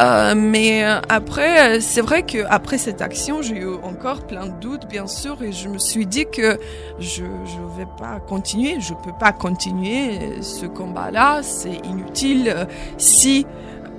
Euh, 0.00 0.34
mais 0.36 0.82
après, 1.08 1.80
c'est 1.80 2.00
vrai 2.00 2.24
que 2.24 2.38
après 2.48 2.78
cette 2.78 3.00
action, 3.00 3.42
j'ai 3.42 3.58
eu 3.58 3.74
encore 3.90 4.26
plein 4.26 4.46
de 4.46 4.56
doutes, 4.60 4.86
bien 4.88 5.06
sûr, 5.06 5.40
et 5.40 5.52
je 5.52 5.68
me 5.68 5.78
suis 5.78 6.04
dit 6.04 6.26
que 6.26 6.58
je 6.98 7.22
je 7.52 7.60
vais 7.78 7.86
pas 7.96 8.18
continuer, 8.18 8.74
je 8.80 8.92
peux 9.04 9.16
pas 9.20 9.30
continuer 9.30 10.42
ce 10.42 10.66
combat-là, 10.66 11.42
c'est 11.44 11.78
inutile. 11.92 12.66
Si 12.98 13.46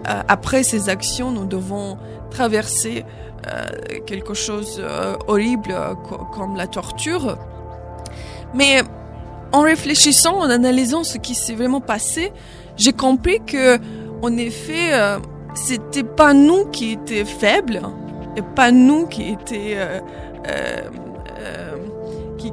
euh, 0.09 0.21
après 0.27 0.63
ces 0.63 0.89
actions, 0.89 1.31
nous 1.31 1.45
devons 1.45 1.97
traverser 2.29 3.05
euh, 3.47 3.63
quelque 4.05 4.33
chose 4.33 4.83
horrible 5.29 5.73
co- 6.09 6.25
comme 6.35 6.57
la 6.57 6.67
torture. 6.67 7.37
Mais 8.53 8.83
en 9.55 9.61
réfléchissant, 9.61 10.39
en 10.39 10.49
analysant 10.49 11.03
ce 11.05 11.17
qui 11.17 11.33
s'est 11.33 11.55
vraiment 11.55 11.79
passé, 11.79 12.33
j'ai 12.75 12.91
compris 12.91 13.39
que, 13.45 13.79
en 14.21 14.35
effet, 14.35 14.91
euh, 14.91 15.17
c'était 15.53 16.03
pas 16.03 16.33
nous 16.33 16.65
qui 16.65 16.91
étions 16.91 17.25
faibles, 17.25 17.81
et 18.35 18.41
pas 18.41 18.71
nous 18.71 19.07
qui 19.07 19.29
étions 19.29 19.55
euh, 19.55 19.99
euh, 20.49 20.81
euh, 21.39 21.77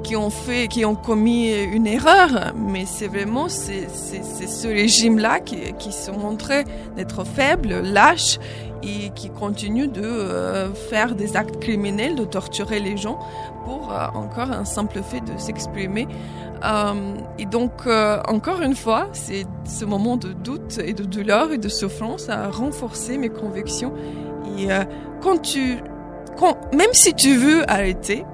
qui, 0.04 0.16
ont 0.16 0.30
fait, 0.30 0.68
qui 0.68 0.84
ont 0.84 0.94
commis 0.94 1.52
une 1.52 1.86
erreur, 1.86 2.54
mais 2.56 2.84
c'est 2.86 3.08
vraiment 3.08 3.48
c'est 3.48 3.88
ce 3.88 4.66
régime-là 4.68 5.40
qui 5.40 5.74
qui 5.78 5.92
se 5.92 6.10
montrait 6.10 6.64
d'être 6.96 7.24
faible, 7.24 7.80
lâche 7.82 8.38
et 8.82 9.10
qui 9.10 9.30
continue 9.30 9.88
de 9.88 10.02
euh, 10.02 10.72
faire 10.74 11.14
des 11.14 11.36
actes 11.36 11.60
criminels, 11.60 12.16
de 12.16 12.24
torturer 12.24 12.80
les 12.80 12.96
gens 12.96 13.18
pour 13.64 13.92
euh, 13.92 14.06
encore 14.14 14.50
un 14.50 14.64
simple 14.64 15.02
fait 15.02 15.20
de 15.20 15.38
s'exprimer. 15.38 16.08
Euh, 16.64 17.14
et 17.38 17.46
donc, 17.46 17.86
encore 18.28 18.60
une 18.62 18.76
fois, 18.76 19.08
c'est 19.12 19.44
ce 19.64 19.84
moment 19.84 20.16
de 20.16 20.32
doute 20.32 20.78
et 20.84 20.92
de 20.92 21.04
douleur 21.04 21.52
et 21.52 21.58
de 21.58 21.68
souffrance 21.68 22.28
a 22.28 22.48
renforcé 22.50 23.18
mes 23.18 23.30
convictions. 23.30 23.92
Et 24.58 24.68
quand 25.20 25.40
tu, 25.40 25.78
quand, 26.36 26.56
même 26.72 26.92
si 26.92 27.14
tu 27.14 27.36
veux 27.36 27.68
arrêter, 27.70 28.24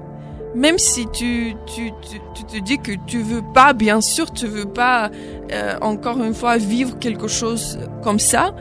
même 0.55 0.77
si 0.77 1.07
tu, 1.07 1.55
tu, 1.65 1.91
tu, 2.35 2.43
te 2.43 2.59
dis 2.63 2.77
que 2.77 2.91
tu 3.07 3.21
veux 3.21 3.43
pas, 3.53 3.73
bien 3.73 4.01
sûr, 4.01 4.31
tu 4.31 4.47
veux 4.47 4.65
pas, 4.65 5.09
encore 5.81 6.21
une 6.21 6.35
fois, 6.35 6.57
vivre 6.57 6.99
quelque 6.99 7.27
chose 7.27 7.79
comme 8.03 8.19
ça, 8.19 8.53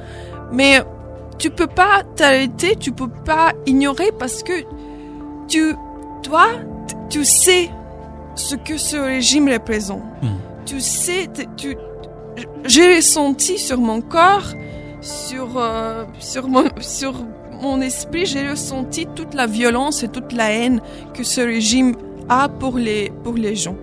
mais 0.51 0.83
tu 1.39 1.51
peux 1.51 1.67
pas 1.67 2.03
t'arrêter, 2.17 2.77
tu 2.77 2.93
peux 2.93 3.09
pas 3.09 3.53
ignorer 3.67 4.11
parce 4.19 4.43
que 4.43 4.65
tu, 5.47 5.75
toi, 6.23 6.47
tu 7.09 7.25
sais 7.25 7.71
ce 8.35 8.55
que 8.57 8.77
ce 8.77 8.97
régime 8.97 9.49
représente. 9.49 10.03
Tu 10.67 10.81
sais, 10.81 11.29
tu, 11.57 11.77
j'ai 12.65 12.97
ressenti 12.97 13.59
sur 13.59 13.79
mon 13.79 14.01
corps, 14.01 14.53
sur, 15.01 15.57
euh, 15.57 16.05
sur, 16.19 16.49
mon, 16.49 16.65
sur 16.81 17.15
mon 17.63 17.81
esprit, 17.81 18.27
j'ai 18.27 18.49
ressenti 18.49 19.07
toute 19.15 19.35
la 19.35 19.47
violence 19.47 20.03
et 20.03 20.09
toute 20.09 20.33
la 20.33 20.51
haine 20.53 20.81
que 21.15 21.23
ce 21.23 21.41
régime 21.41 21.95
a 22.29 22.49
pour 22.49 22.77
les, 22.77 23.11
pour 23.25 23.35
les 23.35 23.57
gens, 23.57 23.77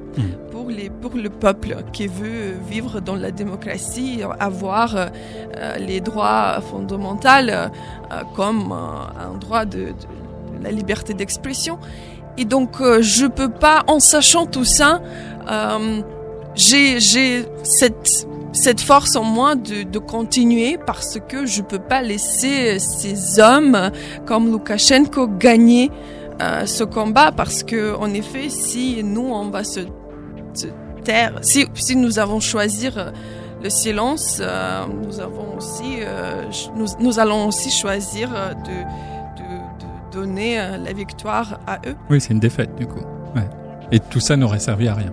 pour, 1.01 1.15
le 1.15 1.29
peuple 1.29 1.77
qui 1.93 2.07
veut 2.07 2.53
vivre 2.69 2.99
dans 2.99 3.15
la 3.15 3.31
démocratie, 3.31 4.21
avoir 4.39 4.95
euh, 4.95 5.77
les 5.77 6.01
droits 6.01 6.59
fondamentaux 6.61 7.27
euh, 7.27 7.67
comme 8.35 8.71
euh, 8.71 9.33
un 9.33 9.37
droit 9.37 9.65
de, 9.65 9.93
la 10.61 10.71
liberté 10.71 11.13
d'expression. 11.13 11.77
Et 12.37 12.45
donc, 12.45 12.81
je 12.81 13.27
peux 13.27 13.49
pas, 13.49 13.83
en 13.87 13.99
sachant 13.99 14.45
tout 14.45 14.65
ça, 14.65 15.01
j'ai 16.55 17.45
cette 17.71 18.81
force 18.81 19.15
en 19.15 19.23
moi 19.23 19.55
de, 19.55 19.99
continuer 19.99 20.77
parce 20.85 21.17
que 21.27 21.45
je 21.45 21.61
peux 21.61 21.79
pas 21.79 22.01
laisser 22.01 22.79
ces 22.79 23.39
hommes 23.39 23.91
comme 24.25 24.51
Loukachenko 24.51 25.27
gagner 25.27 25.91
ce 26.65 26.83
combat 26.83 27.31
parce 27.31 27.63
que 27.63 27.95
en 27.95 28.13
effet 28.13 28.49
si 28.49 29.01
nous 29.03 29.29
on 29.31 29.49
va 29.49 29.63
se, 29.63 29.81
si 31.41 31.65
si 31.73 31.95
nous 31.95 32.19
avons 32.19 32.39
choisi 32.39 32.87
euh, 32.95 33.11
le 33.63 33.69
silence 33.69 34.39
euh, 34.41 34.83
nous 35.05 35.19
avons 35.19 35.57
aussi 35.57 35.97
euh, 36.01 36.43
nous, 36.75 36.85
nous 36.99 37.19
allons 37.19 37.47
aussi 37.47 37.71
choisir 37.71 38.29
de, 38.29 38.71
de, 39.41 39.47
de 39.81 40.13
donner 40.19 40.57
la 40.57 40.93
victoire 40.93 41.59
à 41.67 41.77
eux 41.87 41.95
Oui, 42.09 42.21
c'est 42.21 42.33
une 42.33 42.39
défaite 42.39 42.75
du 42.75 42.85
coup. 42.87 43.01
Ouais. 43.35 43.47
Et 43.91 43.99
tout 43.99 44.19
ça 44.19 44.35
n'aurait 44.37 44.59
servi 44.59 44.87
à 44.87 44.93
rien. 44.93 45.11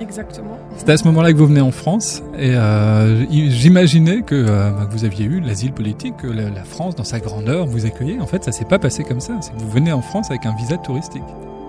exactement 0.00 0.58
C'est 0.76 0.88
à 0.90 0.96
ce 0.96 1.04
moment-là 1.04 1.32
que 1.32 1.38
vous 1.38 1.46
venez 1.46 1.60
en 1.60 1.70
France 1.72 2.22
et 2.36 2.54
euh, 2.54 3.24
j'imaginais 3.30 4.22
que, 4.22 4.34
euh, 4.34 4.70
bah, 4.70 4.86
que 4.86 4.92
vous 4.92 5.04
aviez 5.04 5.24
eu 5.26 5.40
l'asile 5.40 5.72
politique, 5.72 6.16
que 6.18 6.26
la, 6.28 6.50
la 6.50 6.64
France, 6.64 6.94
dans 6.96 7.04
sa 7.04 7.20
grandeur, 7.20 7.66
vous 7.66 7.84
accueillait. 7.86 8.20
En 8.20 8.26
fait, 8.26 8.42
ça 8.44 8.52
s'est 8.52 8.64
pas 8.64 8.78
passé 8.78 9.02
comme 9.04 9.20
ça. 9.20 9.34
C'est 9.40 9.52
que 9.54 9.58
vous 9.60 9.70
venez 9.70 9.92
en 9.92 10.02
France 10.02 10.30
avec 10.30 10.46
un 10.46 10.54
visa 10.56 10.76
touristique. 10.78 11.22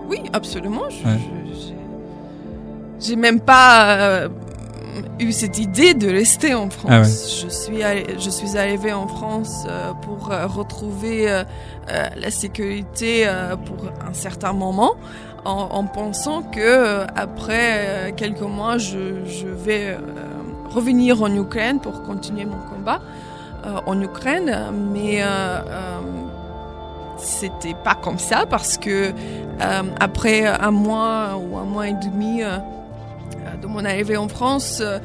Oui, 0.09 0.21
absolument. 0.33 0.83
Je- 0.89 1.07
Ouais. 1.07 1.19
je- 1.45 1.73
j'ai- 2.99 3.15
même 3.15 3.39
pas 3.39 3.95
euh, 3.97 4.29
eu 5.19 5.31
cette 5.31 5.57
idée 5.59 5.93
de 5.93 6.09
rester 6.09 6.53
en 6.53 6.69
France. 6.69 6.91
Ah 6.91 7.01
ouais. 7.01 7.07
Je 7.43 7.47
suis 7.49 7.77
arri- 7.83 8.19
je 8.19 8.29
suis 8.29 8.57
arrivée 8.57 8.93
en 8.93 9.07
France 9.07 9.65
euh, 9.67 9.91
pour 10.01 10.31
euh, 10.31 10.45
retrouver 10.47 11.27
la 12.15 12.29
sécurité 12.31 13.27
pour 13.65 13.77
un 14.07 14.13
certain 14.13 14.53
moment, 14.53 14.93
en, 15.43 15.69
en 15.71 15.83
pensant 15.85 16.43
que 16.43 17.01
après 17.15 18.13
quelques 18.15 18.41
mois, 18.41 18.77
je, 18.77 19.25
je 19.25 19.47
vais 19.47 19.97
revenir 20.69 21.23
en 21.23 21.33
Ukraine 21.33 21.79
pour 21.79 22.03
continuer 22.03 22.45
mon 22.45 22.59
combat 22.71 22.99
en 23.87 23.99
Ukraine, 24.01 24.55
mais 24.93 25.23
c'était 27.17 27.75
pas 27.83 27.95
comme 27.95 28.19
ça 28.19 28.45
parce 28.49 28.77
que 28.77 29.11
après 29.99 30.45
un 30.45 30.71
mois 30.71 31.37
ou 31.37 31.57
un 31.57 31.63
mois 31.65 31.87
et 31.87 31.93
demi 31.93 32.41
de 33.61 33.67
mon 33.67 33.83
arrivée 33.85 34.17
en 34.17 34.27
France, 34.27 34.81
euh, 34.81 34.99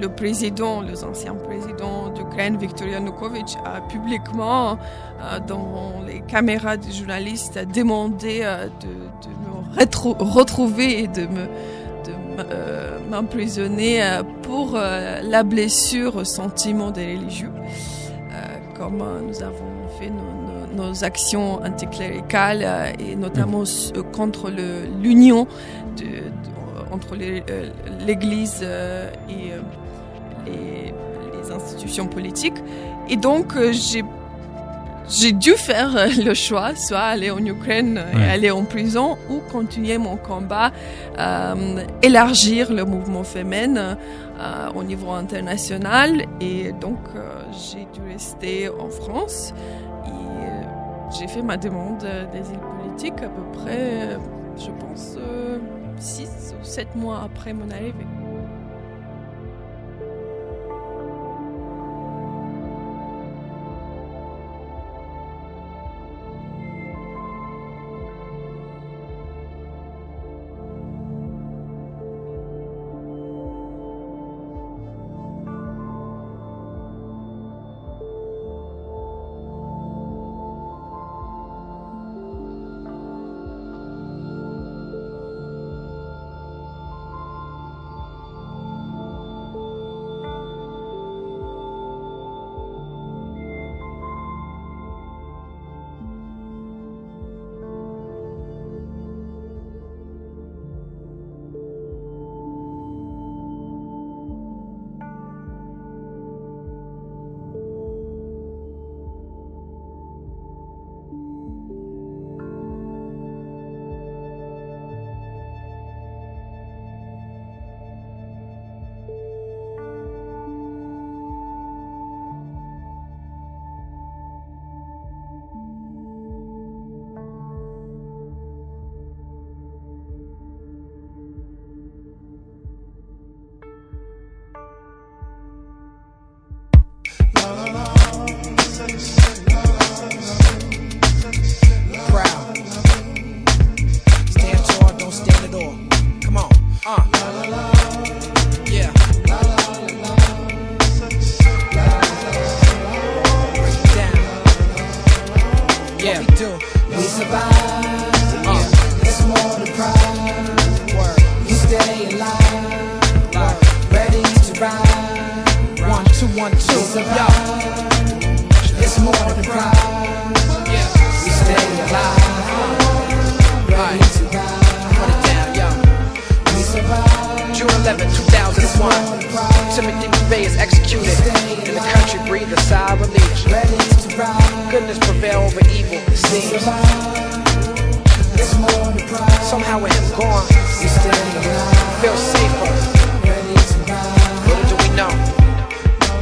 le 0.00 0.08
président, 0.08 0.80
le 0.80 0.92
ancien 1.04 1.34
président 1.34 2.08
d'Ukraine, 2.14 2.56
Viktor 2.58 2.88
Yanukovych, 2.88 3.56
a 3.64 3.80
publiquement, 3.82 4.72
euh, 5.20 5.38
devant 5.40 5.94
les 6.06 6.20
caméras 6.20 6.76
des 6.76 6.92
journalistes, 6.92 7.56
a 7.56 7.64
demandé 7.64 8.40
euh, 8.42 8.66
de, 8.66 8.88
de 8.88 9.30
me 9.42 9.78
retro- 9.80 10.16
retrouver 10.18 11.00
et 11.04 11.06
de 11.08 11.22
me 11.26 11.46
de 12.04 12.12
m'emprisonner 13.10 14.02
pour 14.42 14.72
la 14.74 15.42
blessure 15.44 16.16
au 16.16 16.24
sentiment 16.24 16.90
des 16.90 17.14
religieux, 17.14 17.52
comme 18.76 19.04
nous 19.28 19.42
avons 19.42 19.72
fait 20.00 20.08
nos, 20.10 20.16
nos- 20.82 20.88
nos 20.88 21.04
actions 21.04 21.62
anticléricales 21.62 22.66
et 22.98 23.14
notamment 23.14 23.62
euh, 23.62 24.02
contre 24.12 24.50
l'union 25.02 25.46
de- 25.98 26.21
entre 26.92 27.16
euh, 27.20 27.68
l'Église 28.06 28.60
euh, 28.62 29.10
et 29.28 29.52
euh, 29.52 29.60
les, 30.46 30.92
les 31.38 31.50
institutions 31.52 32.06
politiques. 32.06 32.58
Et 33.08 33.16
donc, 33.16 33.54
j'ai 33.72 34.04
j'ai 35.08 35.32
dû 35.32 35.50
faire 35.56 35.90
le 36.24 36.32
choix, 36.32 36.76
soit 36.76 37.00
aller 37.00 37.30
en 37.32 37.44
Ukraine 37.44 38.00
et 38.12 38.16
Ouais. 38.16 38.28
aller 38.30 38.50
en 38.52 38.62
prison, 38.64 39.18
ou 39.28 39.40
continuer 39.50 39.98
mon 39.98 40.16
combat, 40.16 40.70
euh, 41.18 41.84
élargir 42.02 42.72
le 42.72 42.84
mouvement 42.84 43.24
féminin 43.24 43.98
euh, 44.40 44.68
au 44.78 44.84
niveau 44.84 45.10
international. 45.10 46.24
Et 46.40 46.72
donc, 46.72 47.00
euh, 47.16 47.42
j'ai 47.50 47.86
dû 47.92 48.00
rester 48.12 48.68
en 48.68 48.88
France. 48.88 49.52
Et 50.06 51.18
j'ai 51.18 51.26
fait 51.26 51.42
ma 51.42 51.56
demande 51.56 51.98
d'asile 52.32 52.60
politique 52.78 53.18
à 53.22 53.28
peu 53.28 53.42
près, 53.58 54.16
je 54.56 54.70
pense, 54.80 55.16
euh, 56.02 56.24
six 56.26 56.54
ou 56.60 56.64
sept 56.64 56.94
mois 56.94 57.22
après 57.22 57.52
mon 57.52 57.70
arrivée. 57.70 58.06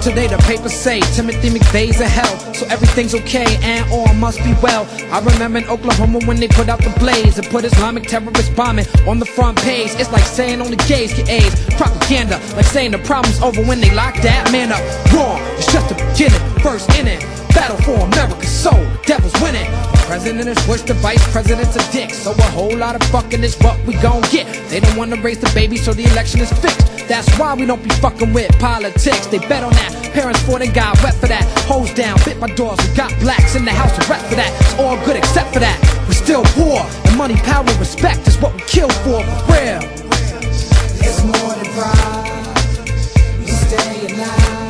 Today 0.01 0.29
the 0.29 0.39
papers 0.39 0.73
say 0.73 1.01
Timothy 1.15 1.51
McVeigh's 1.51 2.01
in 2.01 2.09
hell, 2.09 2.55
so 2.55 2.65
everything's 2.69 3.15
okay 3.15 3.59
and 3.61 3.85
all 3.93 4.15
must 4.15 4.39
be 4.39 4.55
well. 4.63 4.89
I 5.13 5.21
remember 5.21 5.59
in 5.59 5.69
Oklahoma 5.69 6.21
when 6.25 6.41
they 6.41 6.49
put 6.49 6.71
out 6.71 6.79
the 6.79 6.89
blaze 6.99 7.37
and 7.37 7.47
put 7.49 7.67
Islamic 7.67 8.05
terrorist 8.05 8.57
bombing 8.57 8.87
on 9.07 9.19
the 9.19 9.27
front 9.27 9.59
page. 9.59 9.91
It's 10.01 10.11
like 10.11 10.25
saying 10.25 10.63
only 10.63 10.79
gays 10.89 11.13
get 11.13 11.29
AIDS. 11.29 11.55
Propaganda, 11.77 12.41
like 12.57 12.65
saying 12.65 12.93
the 12.93 12.99
problem's 13.01 13.43
over 13.43 13.63
when 13.63 13.83
they 13.83 13.95
lock 13.95 14.15
that 14.23 14.51
man 14.51 14.73
up. 14.73 14.81
Wrong, 15.13 15.39
it's 15.59 15.71
just 15.71 15.91
the 15.91 15.95
beginning, 15.97 16.41
first 16.63 16.89
inning. 16.97 17.21
Battle 17.55 17.77
for 17.79 17.97
America's 18.07 18.51
soul, 18.51 18.87
devil's 19.07 19.35
winning. 19.41 19.71
The 19.71 20.05
president 20.07 20.49
is 20.49 20.67
Bush, 20.67 20.83
the 20.83 20.95
vice 20.95 21.25
president's 21.33 21.77
a 21.77 21.93
dick. 21.93 22.11
So 22.11 22.33
a 22.33 22.43
whole 22.55 22.77
lot 22.77 22.95
of 22.95 23.03
fucking 23.11 23.43
is 23.43 23.57
what 23.59 23.79
we 23.87 23.95
gon' 23.95 24.23
get. 24.31 24.47
They 24.69 24.81
don't 24.81 24.97
wanna 24.97 25.17
raise 25.17 25.39
the 25.39 25.51
baby, 25.55 25.77
so 25.77 25.93
the 25.93 26.05
election 26.05 26.41
is 26.41 26.53
fixed. 26.61 26.87
That's 27.09 27.29
why 27.39 27.55
we 27.55 27.67
don't 27.67 27.83
be 27.83 27.91
fucking 27.91 28.33
with 28.33 28.57
politics. 28.61 29.27
They 29.27 29.39
bet 29.39 29.65
on 29.65 29.73
that. 29.73 30.11
Parents 30.13 30.41
fought 30.43 30.63
and 30.63 30.73
got 30.73 31.03
wet 31.03 31.15
for 31.15 31.27
that. 31.27 31.45
Hose 31.67 31.93
down, 31.95 32.19
bit 32.25 32.39
my 32.39 32.49
doors. 32.55 32.79
We 32.89 32.95
got 32.95 33.11
blacks 33.19 33.57
in 33.57 33.65
the 33.65 33.73
house 33.73 33.93
to 33.99 34.11
rep 34.11 34.21
for 34.29 34.37
that. 34.37 34.51
It's 34.61 34.75
all 34.79 34.97
good 35.05 35.17
except 35.17 35.53
for 35.53 35.59
that. 35.59 35.79
We're 36.07 36.15
still 36.15 36.45
poor. 36.55 36.87
And 37.07 37.17
money, 37.17 37.35
power, 37.37 37.65
respect 37.79 38.29
is 38.29 38.37
what 38.39 38.55
we 38.55 38.61
kill 38.63 38.91
for, 39.03 39.23
for 39.25 39.53
real. 39.53 39.83
It's 41.03 41.25
more 41.25 41.55
than 41.59 41.67
pride. 41.75 43.41
We 43.41 43.47
stay 43.47 44.07
alive, 44.15 44.70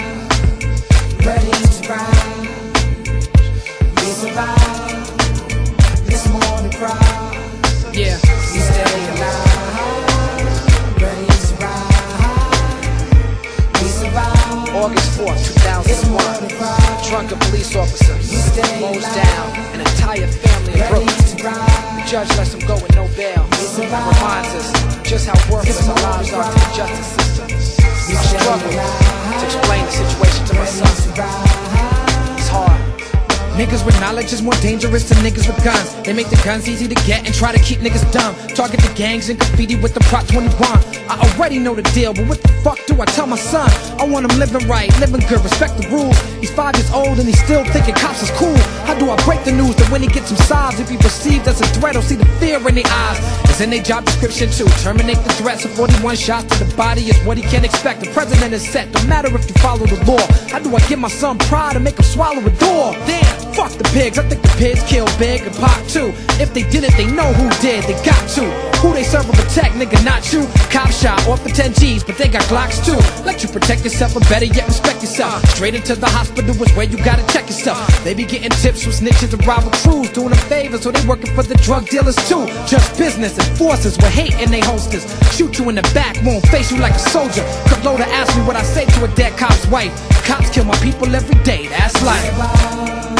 August 14.81 15.21
4th, 15.21 15.45
2001. 15.61 17.11
Drunken 17.11 17.39
police 17.39 17.77
officer 17.77 18.15
mows 18.81 19.05
down 19.15 19.53
an 19.75 19.81
entire 19.81 20.27
family 20.27 20.73
in 20.73 20.89
Brooklyn. 20.89 21.07
The 21.37 22.05
judge 22.09 22.29
lets 22.39 22.55
him 22.55 22.67
go 22.67 22.77
with 22.77 22.95
no 22.97 23.07
bail. 23.15 23.45
And 23.45 23.93
reminds 23.93 24.55
us 24.57 24.73
just 25.03 25.27
how 25.27 25.37
worthless 25.53 25.87
our 25.87 26.01
lives 26.01 26.33
are 26.33 26.45
to 26.45 26.51
the 26.51 26.73
justice 26.75 27.13
system. 27.13 27.47
I 28.09 28.25
struggle 28.25 28.73
to 29.39 29.45
explain 29.45 29.85
the 29.85 29.93
situation 29.93 30.47
to 30.47 30.55
my 30.55 30.65
son. 30.65 32.00
Niggas 33.61 33.85
with 33.85 34.01
knowledge 34.01 34.33
is 34.33 34.41
more 34.41 34.57
dangerous 34.63 35.07
than 35.07 35.19
niggas 35.19 35.47
with 35.47 35.63
guns. 35.63 35.95
They 36.07 36.15
make 36.15 36.31
the 36.31 36.41
guns 36.43 36.67
easy 36.67 36.89
to 36.89 36.95
get 37.05 37.27
and 37.27 37.35
try 37.35 37.53
to 37.53 37.59
keep 37.59 37.81
niggas 37.81 38.11
dumb. 38.11 38.35
Target 38.57 38.81
the 38.81 38.91
gangs 38.95 39.29
and 39.29 39.39
graffiti 39.39 39.77
with 39.77 39.93
the 39.93 40.01
Prop 40.09 40.27
21. 40.29 40.57
I 41.13 41.21
already 41.29 41.59
know 41.59 41.75
the 41.75 41.83
deal, 41.93 42.15
but 42.15 42.27
what 42.27 42.41
the 42.41 42.49
fuck 42.65 42.79
do 42.87 42.99
I 43.03 43.05
tell 43.05 43.27
my 43.27 43.37
son? 43.37 43.69
I 44.01 44.09
want 44.09 44.25
him 44.25 44.39
living 44.39 44.67
right, 44.67 44.89
living 44.99 45.21
good, 45.29 45.45
respect 45.45 45.77
the 45.77 45.87
rules. 45.91 46.19
He's 46.41 46.51
five 46.51 46.75
years 46.75 46.91
old 46.91 47.19
and 47.19 47.29
he's 47.29 47.43
still 47.45 47.63
thinking 47.67 47.95
cops 47.97 48.23
is 48.23 48.31
cool. 48.41 48.57
How 48.89 48.99
do 48.99 49.11
I 49.11 49.17
break 49.27 49.45
the 49.45 49.53
news 49.53 49.77
that 49.77 49.91
when 49.93 50.01
he 50.01 50.09
gets 50.09 50.29
some 50.29 50.39
sobs, 50.49 50.81
if 50.81 50.89
he 50.89 50.97
perceived 50.97 51.47
as 51.47 51.61
a 51.61 51.67
threat, 51.77 51.97
or 51.97 52.01
see 52.01 52.17
the 52.17 52.25
fear 52.41 52.57
in 52.67 52.75
their 52.77 52.89
eyes? 52.89 53.19
It's 53.45 53.61
in 53.61 53.69
their 53.69 53.83
job 53.83 54.07
description 54.07 54.49
too. 54.49 54.73
Terminate 54.81 55.19
the 55.19 55.35
threats 55.37 55.67
of 55.67 55.73
41 55.73 56.17
shots 56.17 56.57
to 56.57 56.65
the 56.65 56.75
body 56.77 57.03
is 57.03 57.19
what 57.27 57.37
he 57.37 57.43
can 57.43 57.67
expect. 57.67 58.01
The 58.01 58.11
president 58.13 58.55
is 58.55 58.67
set, 58.67 58.89
no 58.95 59.05
matter 59.05 59.29
if 59.37 59.47
you 59.49 59.55
follow 59.61 59.85
the 59.85 60.03
law. 60.09 60.25
How 60.49 60.61
do 60.61 60.75
I 60.75 60.81
give 60.89 60.99
my 60.99 61.09
son 61.09 61.37
pride 61.37 61.77
and 61.77 61.85
make 61.85 61.99
him 61.99 62.05
swallow 62.05 62.41
a 62.41 62.51
door? 62.57 62.95
Damn, 63.05 63.50
fuck 63.61 63.77
the 63.77 63.85
pigs. 63.93 64.17
I 64.19 64.25
think 64.25 64.41
the 64.41 64.55
pigs 64.57 64.83
killed 64.89 65.13
Big 65.19 65.43
and 65.43 65.55
Pop 65.57 65.77
too. 65.87 66.17
If 66.41 66.55
they 66.55 66.65
didn't, 66.73 66.97
they 66.97 67.05
know 67.05 67.29
who 67.37 67.47
did. 67.61 67.85
They 67.85 67.99
got 68.01 68.23
to. 68.37 68.49
Who 68.81 68.95
they 68.97 69.05
serve 69.05 69.29
and 69.29 69.37
protect, 69.37 69.77
nigga, 69.77 70.01
not 70.03 70.33
you. 70.33 70.49
Cop 70.73 70.89
shot 70.91 71.21
off 71.29 71.43
for 71.43 71.51
10 71.51 71.75
G's, 71.75 72.03
but 72.03 72.17
they 72.17 72.29
got 72.29 72.43
Glocks 72.49 72.81
too. 72.81 72.97
Let 73.25 73.43
you 73.43 73.49
protect 73.51 73.85
yourself, 73.85 74.17
or 74.17 74.21
better 74.33 74.47
yet, 74.47 74.67
respect 74.67 75.03
yourself. 75.03 75.45
Straight 75.51 75.75
into 75.75 75.95
the 75.95 76.09
hospital 76.09 76.57
is 76.57 76.73
where 76.73 76.89
you 76.89 76.97
gotta 77.05 77.27
check 77.33 77.47
yourself. 77.53 77.85
They 78.03 78.15
be 78.15 78.25
getting 78.25 78.49
tips 78.65 78.83
from 78.83 78.93
snitches 78.93 79.35
and 79.35 79.47
rival 79.47 79.73
crews, 79.85 80.09
doing 80.11 80.31
them 80.31 80.43
favors, 80.49 80.83
so 80.83 80.91
they 80.91 81.05
working 81.07 81.33
for 81.35 81.43
the 81.43 81.57
drug 81.57 81.87
dealers 81.89 82.17
too. 82.29 82.47
Just 82.65 82.97
business 82.97 83.37
and 83.37 83.59
forces 83.59 83.99
with 83.99 84.15
hate 84.21 84.41
in 84.41 84.51
they 84.51 84.61
holsters. 84.61 85.05
Shoot 85.37 85.59
you 85.59 85.69
in 85.69 85.75
the 85.75 85.87
back, 85.93 86.17
won't 86.25 86.47
face 86.49 86.73
you 86.73 86.79
like 86.79 86.95
a 86.95 87.05
soldier. 87.13 87.45
Could 87.69 87.85
loader 87.85 88.09
ask 88.09 88.35
me 88.39 88.43
what 88.45 88.57
I 88.57 88.63
say 88.63 88.87
to 88.87 89.05
a 89.05 89.09
dead 89.15 89.37
cop's 89.37 89.67
wife. 89.67 89.93
Cops 90.25 90.49
kill 90.49 90.65
my 90.65 90.77
people 90.77 91.15
every 91.15 91.37
day, 91.45 91.69
that's 91.69 92.01
life. 92.03 93.20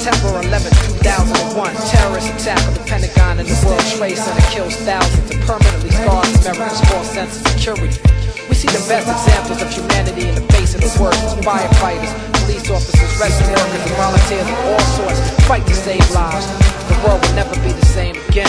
September 0.00 0.40
11, 0.48 0.72
2001, 1.04 1.76
terrorist 1.92 2.32
attack 2.32 2.56
on 2.64 2.72
the 2.72 2.80
Pentagon 2.88 3.36
and 3.36 3.44
the 3.44 3.66
World 3.68 3.84
Trade 4.00 4.16
Center 4.16 4.40
kills 4.48 4.72
thousands 4.88 5.28
and 5.28 5.40
permanently 5.44 5.90
scars 5.92 6.40
America's 6.40 6.80
false 6.88 7.10
sense 7.12 7.36
of 7.36 7.44
security. 7.52 8.00
We 8.48 8.56
see 8.56 8.72
the 8.72 8.80
best 8.88 9.04
examples 9.12 9.60
of 9.60 9.68
humanity 9.68 10.32
in 10.32 10.40
the 10.40 10.46
face 10.56 10.72
of 10.72 10.80
the 10.80 10.88
worst 10.96 11.20
firefighters, 11.44 12.08
police 12.40 12.64
officers, 12.72 13.12
rescue 13.20 13.52
workers, 13.52 13.84
and 13.84 13.96
volunteers 14.00 14.48
of 14.48 14.56
all 14.72 14.84
sorts 14.96 15.20
fight 15.44 15.66
to 15.68 15.74
save 15.76 16.00
lives. 16.16 16.48
The 16.88 16.96
world 17.04 17.20
will 17.20 17.36
never 17.36 17.52
be 17.60 17.76
the 17.76 17.84
same 17.92 18.16
again. 18.32 18.48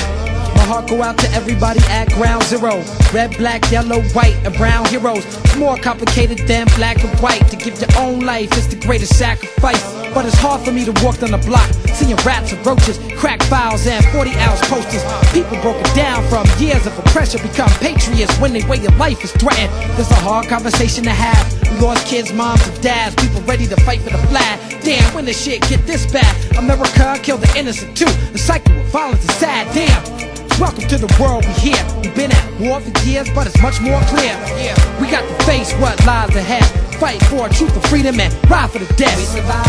My 0.55 0.63
heart 0.63 0.87
go 0.87 1.03
out 1.03 1.17
to 1.17 1.27
everybody 1.35 1.81
at 1.91 2.07
ground 2.15 2.43
zero. 2.43 2.79
Red, 3.11 3.35
black, 3.35 3.69
yellow, 3.69 3.99
white, 4.15 4.39
and 4.47 4.55
brown 4.55 4.85
heroes. 4.87 5.27
It's 5.27 5.57
more 5.57 5.75
complicated 5.75 6.47
than 6.47 6.67
black 6.79 7.03
and 7.03 7.11
white. 7.19 7.43
To 7.51 7.57
give 7.57 7.75
your 7.75 7.91
own 7.99 8.21
life 8.21 8.55
is 8.55 8.69
the 8.69 8.79
greatest 8.79 9.19
sacrifice. 9.19 10.00
But 10.13 10.25
it's 10.25 10.35
hard 10.35 10.61
for 10.61 10.71
me 10.71 10.83
to 10.83 10.91
walk 11.03 11.19
down 11.19 11.31
the 11.31 11.39
block, 11.47 11.71
seeing 11.95 12.15
rats 12.27 12.51
and 12.51 12.65
roaches, 12.65 12.99
crack 13.15 13.41
files, 13.43 13.87
and 13.87 14.03
40 14.11 14.31
ounce 14.43 14.59
posters. 14.67 15.03
People 15.31 15.55
broken 15.61 15.87
down 15.95 16.27
from 16.27 16.43
years 16.59 16.85
of 16.85 16.97
oppression 16.99 17.41
become 17.41 17.69
patriots 17.79 18.35
when 18.39 18.51
their 18.51 18.67
way 18.67 18.83
of 18.85 18.97
life 18.97 19.23
is 19.23 19.31
threatened. 19.31 19.71
There's 19.95 20.11
a 20.11 20.19
hard 20.19 20.47
conversation 20.47 21.05
to 21.05 21.11
have. 21.11 21.47
We 21.71 21.79
lost 21.79 22.05
kids, 22.07 22.33
moms, 22.33 22.67
and 22.67 22.81
dads, 22.81 23.15
people 23.15 23.41
ready 23.43 23.67
to 23.67 23.77
fight 23.87 24.01
for 24.01 24.09
the 24.09 24.21
flag. 24.27 24.59
Damn, 24.83 25.13
when 25.15 25.23
the 25.25 25.33
shit 25.33 25.61
get 25.69 25.87
this 25.87 26.05
bad, 26.11 26.35
America 26.57 27.17
killed 27.23 27.41
the 27.41 27.57
innocent 27.57 27.95
too. 27.95 28.11
The 28.33 28.37
cycle 28.37 28.77
of 28.77 28.85
violence 28.87 29.23
is 29.23 29.35
sad, 29.35 29.73
damn. 29.73 30.21
Welcome 30.59 30.87
to 30.89 30.97
the 30.97 31.09
world 31.19 31.45
we 31.45 31.53
here. 31.71 31.85
We've 32.03 32.13
been 32.13 32.31
at 32.31 32.59
war 32.59 32.81
for 32.81 32.91
years, 33.07 33.29
but 33.33 33.47
it's 33.47 33.61
much 33.61 33.79
more 33.79 34.01
clear. 34.11 34.35
We 34.99 35.09
got 35.09 35.23
to 35.23 35.45
face 35.45 35.71
what 35.79 36.05
lies 36.05 36.35
ahead 36.35 36.90
fight 37.01 37.23
for 37.23 37.47
a 37.47 37.49
truth 37.49 37.75
of 37.75 37.83
freedom 37.85 38.19
and 38.19 38.31
ride 38.47 38.69
for 38.69 38.77
the 38.77 38.85
death. 38.93 39.17
We 39.17 39.23
survive. 39.23 39.65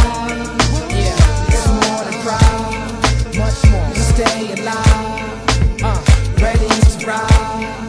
Yeah. 0.91 1.49
It's 1.49 1.67
more 1.67 2.05
than 2.05 2.21
proud. 2.21 2.73
Much 3.39 3.71
more. 3.71 3.89
We 3.89 4.01
stay 4.01 4.53
alive. 4.61 5.83
Uh, 5.83 6.05
ready 6.43 6.69
to 6.69 7.07
ride. 7.07 7.82